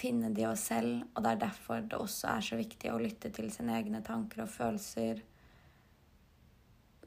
finne 0.00 0.30
de 0.34 0.46
oss 0.48 0.66
selv, 0.70 1.02
og 1.14 1.24
det 1.24 1.32
er 1.32 1.42
derfor 1.46 1.82
det 1.84 1.98
også 1.98 2.28
er 2.34 2.44
så 2.44 2.58
viktig 2.60 2.92
å 2.92 3.00
lytte 3.00 3.32
til 3.34 3.50
sine 3.52 3.76
egne 3.78 4.02
tanker 4.04 4.44
og 4.44 4.52
følelser. 4.52 5.22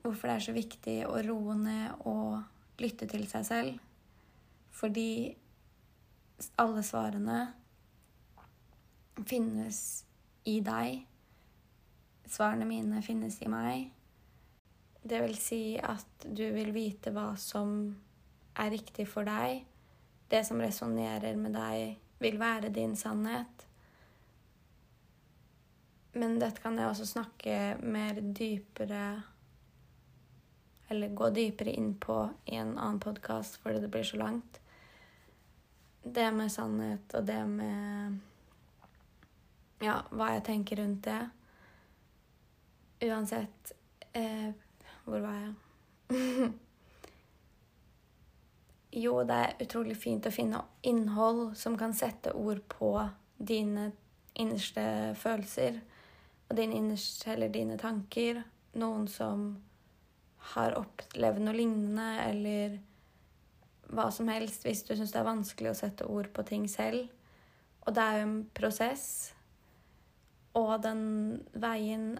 Hvorfor 0.02 0.30
det 0.30 0.36
er 0.36 0.46
så 0.48 0.56
viktig 0.56 0.98
å 1.08 1.16
roe 1.26 1.56
ned 1.60 2.08
og 2.10 2.82
lytte 2.82 3.08
til 3.10 3.26
seg 3.30 3.46
selv. 3.48 3.80
Fordi 4.74 5.36
alle 6.60 6.84
svarene 6.84 7.39
finnes 9.30 9.80
i 10.50 10.58
deg. 10.66 11.04
Svarene 12.34 12.65
mine 12.65 13.02
finnes 13.06 13.38
i 13.41 13.50
meg. 13.52 13.91
Det 15.04 15.19
vil 15.22 15.36
si 15.38 15.62
at 15.78 16.26
du 16.26 16.46
vil 16.56 16.72
vite 16.74 17.12
hva 17.13 17.34
som 17.38 17.76
er 18.58 18.72
riktig 18.74 19.06
for 19.12 19.28
deg. 19.28 19.65
Det 20.32 20.41
som 20.48 20.62
resonnerer 20.62 21.38
med 21.38 21.54
deg, 21.54 22.00
vil 22.24 22.39
være 22.41 22.72
din 22.74 22.96
sannhet. 22.98 23.67
Men 26.17 26.39
dette 26.41 26.63
kan 26.63 26.78
jeg 26.80 26.89
også 26.89 27.10
snakke 27.10 27.60
mer 27.82 28.19
dypere 28.22 29.06
Eller 30.93 31.15
gå 31.17 31.30
dypere 31.34 31.74
inn 31.74 31.96
på 31.98 32.17
i 32.46 32.60
en 32.62 32.76
annen 32.78 33.00
podkast 33.02 33.58
fordi 33.63 33.80
det 33.82 33.89
blir 33.89 34.06
så 34.06 34.19
langt 34.22 34.60
det 36.04 36.32
med 36.32 36.52
sannhet 36.52 37.13
og 37.15 37.26
det 37.26 37.46
med 37.48 38.19
Ja, 39.84 39.98
hva 40.15 40.30
jeg 40.32 40.43
tenker 40.48 40.80
rundt 40.80 41.04
det. 41.04 41.19
Uansett 43.04 43.74
eh, 44.13 44.52
Hvor 45.04 45.20
var 45.20 45.39
jeg? 45.42 45.54
jo, 49.04 49.18
det 49.28 49.39
er 49.39 49.66
utrolig 49.66 49.98
fint 50.00 50.30
å 50.30 50.34
finne 50.34 50.62
innhold 50.88 51.58
som 51.60 51.76
kan 51.80 51.96
sette 51.98 52.34
ord 52.38 52.62
på 52.72 52.94
dine 53.38 53.92
innerste 54.39 54.86
følelser 55.20 55.82
og 56.48 56.56
dine 56.58 56.78
innerste 56.80 57.34
eller 57.34 57.52
dine 57.54 57.78
tanker. 57.82 58.44
Noen 58.80 59.08
som 59.12 59.46
har 60.54 60.76
opplevd 60.78 61.44
noe 61.44 61.56
lignende, 61.56 62.08
eller 62.28 62.80
hva 63.94 64.10
som 64.12 64.30
helst, 64.32 64.66
hvis 64.66 64.84
du 64.88 64.94
syns 64.96 65.13
det 65.13 65.22
er 65.22 65.30
vanskelig 65.30 65.72
å 65.72 65.78
sette 65.78 66.08
ord 66.10 66.30
på 66.36 66.46
ting 66.48 66.68
selv. 66.72 67.08
Og 67.84 67.96
det 67.96 68.04
er 68.04 68.20
jo 68.20 68.28
en 68.28 68.38
prosess, 68.56 69.08
og 70.58 70.76
den 70.84 71.04
veien 71.58 72.13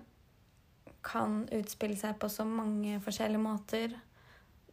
kan 1.04 1.44
utspille 1.52 1.98
seg 2.00 2.18
på 2.20 2.30
så 2.32 2.46
mange 2.48 3.00
forskjellige 3.04 3.44
måter. 3.44 3.96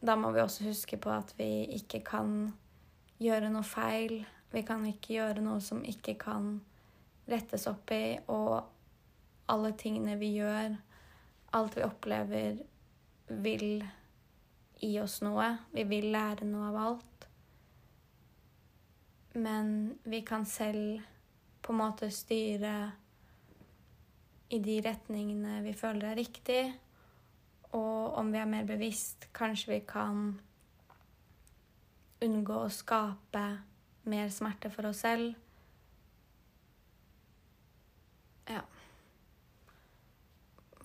Da 0.01 0.15
må 0.17 0.31
vi 0.31 0.41
også 0.41 0.65
huske 0.65 0.97
på 0.97 1.11
at 1.13 1.33
vi 1.37 1.65
ikke 1.77 2.01
kan 2.07 2.51
gjøre 3.21 3.51
noe 3.53 3.67
feil. 3.67 4.21
Vi 4.51 4.63
kan 4.67 4.85
ikke 4.87 5.15
gjøre 5.19 5.43
noe 5.43 5.61
som 5.63 5.83
ikke 5.87 6.15
kan 6.19 6.55
rettes 7.29 7.67
opp 7.69 7.91
i, 7.95 8.17
og 8.27 8.63
alle 9.51 9.71
tingene 9.79 10.17
vi 10.19 10.33
gjør, 10.39 10.75
alt 11.55 11.77
vi 11.77 11.85
opplever, 11.85 12.57
vil 13.43 13.83
gi 14.81 14.91
oss 14.99 15.21
noe. 15.23 15.47
Vi 15.75 15.85
vil 15.87 16.09
lære 16.11 16.47
noe 16.47 16.71
av 16.71 16.79
alt. 16.85 17.27
Men 19.33 19.99
vi 20.03 20.23
kan 20.27 20.45
selv 20.45 20.99
på 21.61 21.71
en 21.71 21.79
måte 21.79 22.09
styre 22.11 22.73
i 24.51 24.59
de 24.59 24.77
retningene 24.83 25.61
vi 25.65 25.73
føler 25.77 26.11
er 26.11 26.19
riktig. 26.19 26.61
Og 27.71 28.17
om 28.19 28.31
vi 28.33 28.39
er 28.41 28.49
mer 28.51 28.67
bevisst, 28.67 29.29
kanskje 29.35 29.73
vi 29.73 29.79
kan 29.87 30.33
unngå 32.21 32.57
å 32.65 32.73
skape 32.73 33.45
mer 34.11 34.31
smerte 34.33 34.71
for 34.73 34.89
oss 34.89 35.03
selv. 35.05 35.33
Ja. 38.51 38.63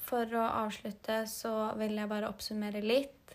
For 0.06 0.30
å 0.38 0.44
avslutte 0.62 1.24
så 1.30 1.54
vil 1.80 1.96
jeg 1.98 2.10
bare 2.12 2.30
oppsummere 2.30 2.84
litt. 2.84 3.34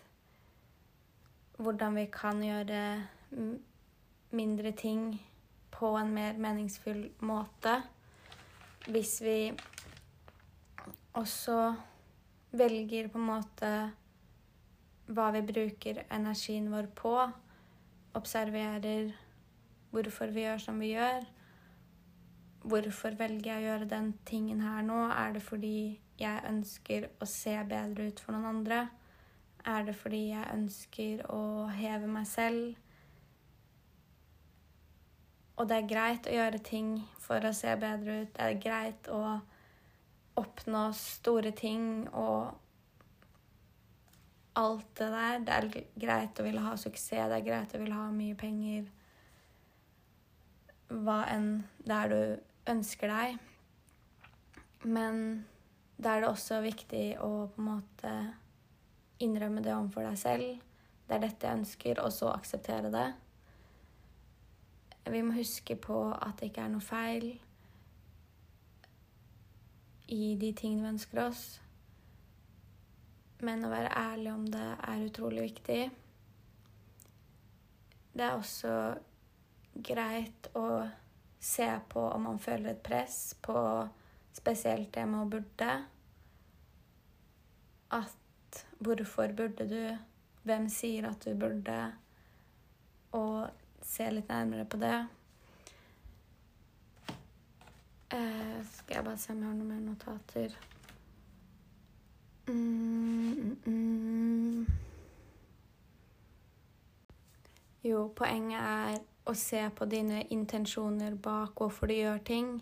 Hvordan 1.60 1.98
vi 2.00 2.06
kan 2.10 2.40
gjøre 2.42 2.80
mindre 4.32 4.72
ting 4.72 5.20
på 5.72 5.92
en 5.98 6.14
mer 6.14 6.40
meningsfull 6.40 7.04
måte. 7.20 7.82
Hvis 8.88 9.20
vi 9.22 9.36
også 11.18 11.74
velger 12.52 13.08
på 13.12 13.20
en 13.20 13.28
måte 13.28 13.72
hva 15.12 15.28
vi 15.34 15.42
bruker 15.44 16.04
energien 16.12 16.70
vår 16.72 16.88
på. 16.96 17.14
Observerer 18.16 19.12
hvorfor 19.92 20.32
vi 20.32 20.46
gjør 20.46 20.62
som 20.62 20.80
vi 20.80 20.92
gjør. 20.94 21.26
Hvorfor 22.62 23.16
velger 23.18 23.50
jeg 23.50 23.60
å 23.60 23.66
gjøre 23.66 23.90
den 23.90 24.12
tingen 24.28 24.62
her 24.62 24.84
nå? 24.86 24.98
Er 25.10 25.34
det 25.34 25.42
fordi 25.44 25.98
jeg 26.20 26.44
ønsker 26.48 27.08
å 27.20 27.28
se 27.28 27.56
bedre 27.68 28.08
ut 28.12 28.20
for 28.22 28.36
noen 28.36 28.50
andre? 28.56 28.84
Er 29.66 29.84
det 29.86 29.96
fordi 29.98 30.28
jeg 30.30 30.54
ønsker 30.54 31.24
å 31.30 31.42
heve 31.74 32.08
meg 32.10 32.26
selv? 32.30 32.76
Og 35.58 35.68
det 35.68 35.78
er 35.78 35.90
greit 35.90 36.26
å 36.26 36.34
gjøre 36.34 36.62
ting 36.64 36.94
for 37.22 37.44
å 37.44 37.52
se 37.54 37.74
bedre 37.78 38.22
ut. 38.22 38.30
Det 38.34 38.46
er 38.46 38.62
greit 38.62 39.10
å 39.12 39.22
oppnå 40.38 40.88
store 40.96 41.52
ting 41.56 42.08
og 42.08 42.52
alt 44.58 44.88
det 44.98 45.08
der. 45.12 45.38
Det 45.44 45.54
er 45.56 45.86
greit 46.06 46.40
å 46.40 46.46
ville 46.46 46.64
ha 46.64 46.74
suksess, 46.76 47.28
det 47.30 47.38
er 47.38 47.46
greit 47.46 47.74
å 47.74 47.80
ville 47.82 47.96
ha 47.96 48.08
mye 48.14 48.36
penger. 48.38 48.88
Hva 50.92 51.22
enn 51.32 51.64
det 51.84 51.96
er 51.96 52.12
du 52.12 52.72
ønsker 52.72 53.12
deg. 53.12 53.38
Men 54.82 55.44
da 55.96 56.16
er 56.16 56.24
det 56.24 56.32
også 56.32 56.60
viktig 56.64 57.06
å 57.22 57.32
på 57.52 57.62
en 57.62 57.68
måte 57.68 58.12
innrømme 59.22 59.62
det 59.62 59.74
overfor 59.76 60.08
deg 60.08 60.18
selv. 60.18 60.58
Det 61.06 61.16
er 61.16 61.24
dette 61.26 61.46
jeg 61.46 61.60
ønsker, 61.60 62.00
og 62.02 62.12
så 62.14 62.32
akseptere 62.32 62.90
det. 62.92 63.08
Vi 65.12 65.22
må 65.22 65.34
huske 65.36 65.76
på 65.76 66.04
at 66.14 66.38
det 66.38 66.50
ikke 66.50 66.66
er 66.66 66.72
noe 66.72 66.84
feil 66.84 67.32
i 70.12 70.34
de 70.40 70.52
tingene 70.56 70.84
vi 70.84 70.94
ønsker 70.94 71.22
oss. 71.24 71.44
Men 73.42 73.64
å 73.66 73.72
være 73.72 73.94
ærlig 73.98 74.32
om 74.32 74.44
det 74.52 74.66
er 74.76 75.06
utrolig 75.06 75.46
viktig. 75.48 75.80
Det 78.12 78.26
er 78.26 78.36
også 78.36 78.74
greit 79.72 80.50
å 80.58 80.66
se 81.42 81.68
på 81.90 82.04
om 82.12 82.28
man 82.28 82.38
føler 82.42 82.74
et 82.74 82.84
press 82.84 83.32
på 83.42 83.56
spesielt 84.36 84.92
det 84.94 85.06
med 85.08 85.24
å 85.24 85.30
burde. 85.32 85.72
At 87.92 88.62
hvorfor 88.84 89.34
burde 89.36 89.66
du? 89.68 89.82
Hvem 90.46 90.68
sier 90.72 91.08
at 91.08 91.24
du 91.24 91.34
burde? 91.38 91.80
Og 93.16 93.48
se 93.84 94.06
litt 94.12 94.30
nærmere 94.30 94.68
på 94.68 94.80
det. 94.80 94.96
Eh, 98.12 98.64
skal 98.72 98.96
jeg 98.96 99.04
bare 99.04 99.18
se 99.18 99.32
om 99.32 99.38
jeg 99.38 99.48
har 99.48 99.54
noen 99.56 99.68
mer 99.68 99.80
notater. 99.80 100.56
Mm, 102.48 103.32
mm, 103.32 103.56
mm. 103.66 104.66
Jo, 107.82 108.02
poenget 108.16 108.60
er 108.60 108.98
å 109.24 109.34
se 109.38 109.62
på 109.74 109.88
dine 109.88 110.26
intensjoner 110.34 111.14
bak 111.14 111.56
hvorfor 111.56 111.88
du 111.88 111.94
gjør 111.94 112.20
ting. 112.26 112.52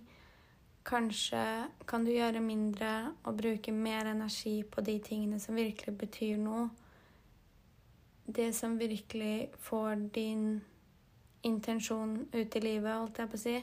Kanskje 0.87 1.43
kan 1.87 2.07
du 2.07 2.13
gjøre 2.13 2.41
mindre 2.41 2.93
og 3.25 3.37
bruke 3.43 3.73
mer 3.73 4.07
energi 4.13 4.63
på 4.63 4.81
de 4.87 4.99
tingene 5.03 5.41
som 5.43 5.59
virkelig 5.59 5.97
betyr 5.99 6.39
noe. 6.39 6.69
Det 8.27 8.53
som 8.55 8.79
virkelig 8.79 9.51
får 9.59 10.07
din 10.15 10.61
intensjon 11.43 12.29
ut 12.33 12.57
i 12.57 12.61
livet, 12.63 12.95
holdt 12.95 13.19
jeg 13.19 13.31
på 13.35 13.41
å 13.41 13.45
si. 13.49 13.59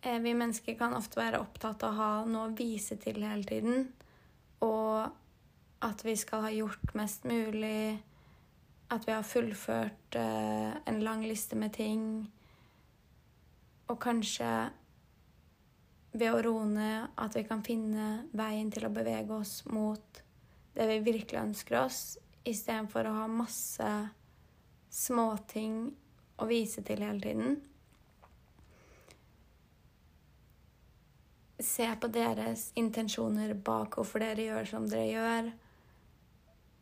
Eh, 0.00 0.18
vi 0.18 0.34
mennesker 0.34 0.76
kan 0.78 0.94
ofte 0.94 1.18
være 1.18 1.40
opptatt 1.42 1.82
av 1.82 1.94
å 1.94 1.98
ha 1.98 2.10
noe 2.28 2.50
å 2.50 2.56
vise 2.58 2.96
til 3.02 3.22
hele 3.24 3.46
tiden. 3.46 3.88
Og 4.62 5.08
at 5.82 6.04
vi 6.06 6.14
skal 6.18 6.44
ha 6.46 6.52
gjort 6.54 6.94
mest 6.98 7.26
mulig. 7.26 7.98
At 8.94 9.06
vi 9.08 9.12
har 9.12 9.26
fullført 9.26 10.18
eh, 10.18 10.76
en 10.86 11.00
lang 11.04 11.24
liste 11.26 11.58
med 11.58 11.74
ting. 11.74 12.04
Og 13.88 13.98
kanskje 14.00 14.70
ved 16.18 16.32
å 16.32 16.42
roe 16.46 16.64
ned 16.70 17.18
at 17.20 17.36
vi 17.36 17.44
kan 17.46 17.62
finne 17.66 18.08
veien 18.36 18.70
til 18.72 18.86
å 18.88 18.92
bevege 18.94 19.34
oss 19.34 19.60
mot 19.68 20.22
det 20.78 20.86
vi 20.88 20.98
virkelig 21.04 21.40
ønsker 21.40 21.80
oss, 21.82 22.18
istedenfor 22.46 23.08
å 23.08 23.16
ha 23.16 23.26
masse 23.30 23.88
småting 24.94 25.88
å 26.38 26.46
vise 26.48 26.84
til 26.86 27.02
hele 27.02 27.20
tiden. 27.22 27.58
Se 31.58 31.86
på 31.98 32.06
deres 32.14 32.68
intensjoner 32.78 33.50
bak 33.66 33.96
hvorfor 33.98 34.22
dere 34.22 34.44
gjør 34.46 34.68
som 34.70 34.84
dere 34.86 35.08
gjør. 35.10 35.48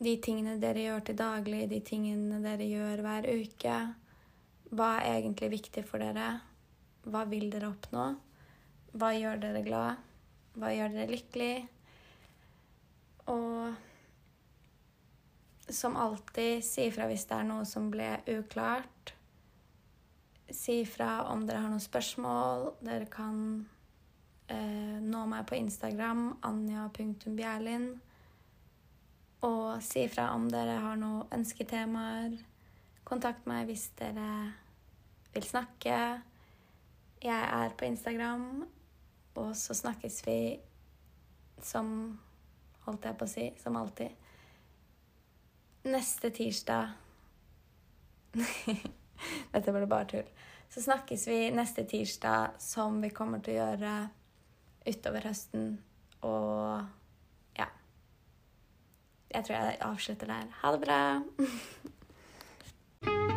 De 0.04 0.12
tingene 0.20 0.58
dere 0.60 0.82
gjør 0.84 1.06
til 1.08 1.16
daglig, 1.16 1.62
de 1.70 1.78
tingene 1.80 2.42
dere 2.44 2.66
gjør 2.68 3.00
hver 3.06 3.28
uke. 3.32 3.76
Hva 4.76 4.90
er 5.00 5.22
egentlig 5.22 5.48
viktig 5.54 5.84
for 5.88 6.04
dere? 6.04 6.40
Hva 7.08 7.22
vil 7.30 7.48
dere 7.54 7.70
oppnå? 7.70 8.04
Hva 8.96 9.10
gjør 9.16 9.40
dere 9.40 9.62
glad? 9.64 10.02
Hva 10.56 10.72
gjør 10.74 10.92
dere 10.92 11.14
lykkelig? 11.14 11.56
Og 13.32 13.72
som 15.72 15.96
alltid, 15.96 16.60
si 16.64 16.84
ifra 16.90 17.08
hvis 17.08 17.24
det 17.30 17.38
er 17.38 17.48
noe 17.48 17.64
som 17.68 17.88
ble 17.90 18.10
uklart. 18.36 19.14
Si 20.52 20.82
ifra 20.82 21.24
om 21.32 21.46
dere 21.48 21.64
har 21.64 21.72
noen 21.72 21.82
spørsmål. 21.82 22.74
Dere 22.84 23.08
kan 23.10 23.64
eh, 24.52 24.98
nå 25.02 25.24
meg 25.30 25.46
på 25.48 25.58
Instagram, 25.58 26.28
anja.bjerlin. 26.46 27.88
Og 29.46 29.82
si 29.84 30.06
ifra 30.06 30.30
om 30.34 30.48
dere 30.50 30.78
har 30.82 30.96
noen 31.00 31.26
ønsketemaer. 31.34 32.38
Kontakt 33.06 33.46
meg 33.46 33.68
hvis 33.68 33.90
dere 33.98 34.30
vil 35.34 35.46
snakke. 35.46 35.98
Jeg 37.22 37.42
er 37.60 37.76
på 37.78 37.86
Instagram 37.86 38.66
og 39.36 39.56
så 39.56 39.74
snakkes 39.74 40.22
vi 40.26 40.38
som 41.62 42.18
Holdt 42.86 43.02
jeg 43.08 43.18
på 43.18 43.26
å 43.26 43.30
si 43.30 43.44
som 43.58 43.74
alltid. 43.80 44.12
Neste 45.90 46.28
tirsdag. 46.30 46.92
Dette 49.54 49.74
ble 49.74 49.88
bare 49.90 50.06
tull. 50.12 50.28
Så 50.70 50.84
snakkes 50.84 51.24
vi 51.26 51.38
neste 51.50 51.82
tirsdag, 51.90 52.60
som 52.62 53.00
vi 53.02 53.10
kommer 53.10 53.42
til 53.42 53.56
å 53.56 53.64
gjøre 53.64 53.94
utover 54.88 55.28
høsten. 55.28 55.78
Og 56.26 56.86
ja. 57.58 57.68
Jeg 59.34 59.44
tror 59.44 59.54
jeg 59.54 59.78
avslutter 59.80 60.26
der. 60.32 60.52
Ha 60.62 60.72
det 60.76 60.80
bra! 60.86 61.00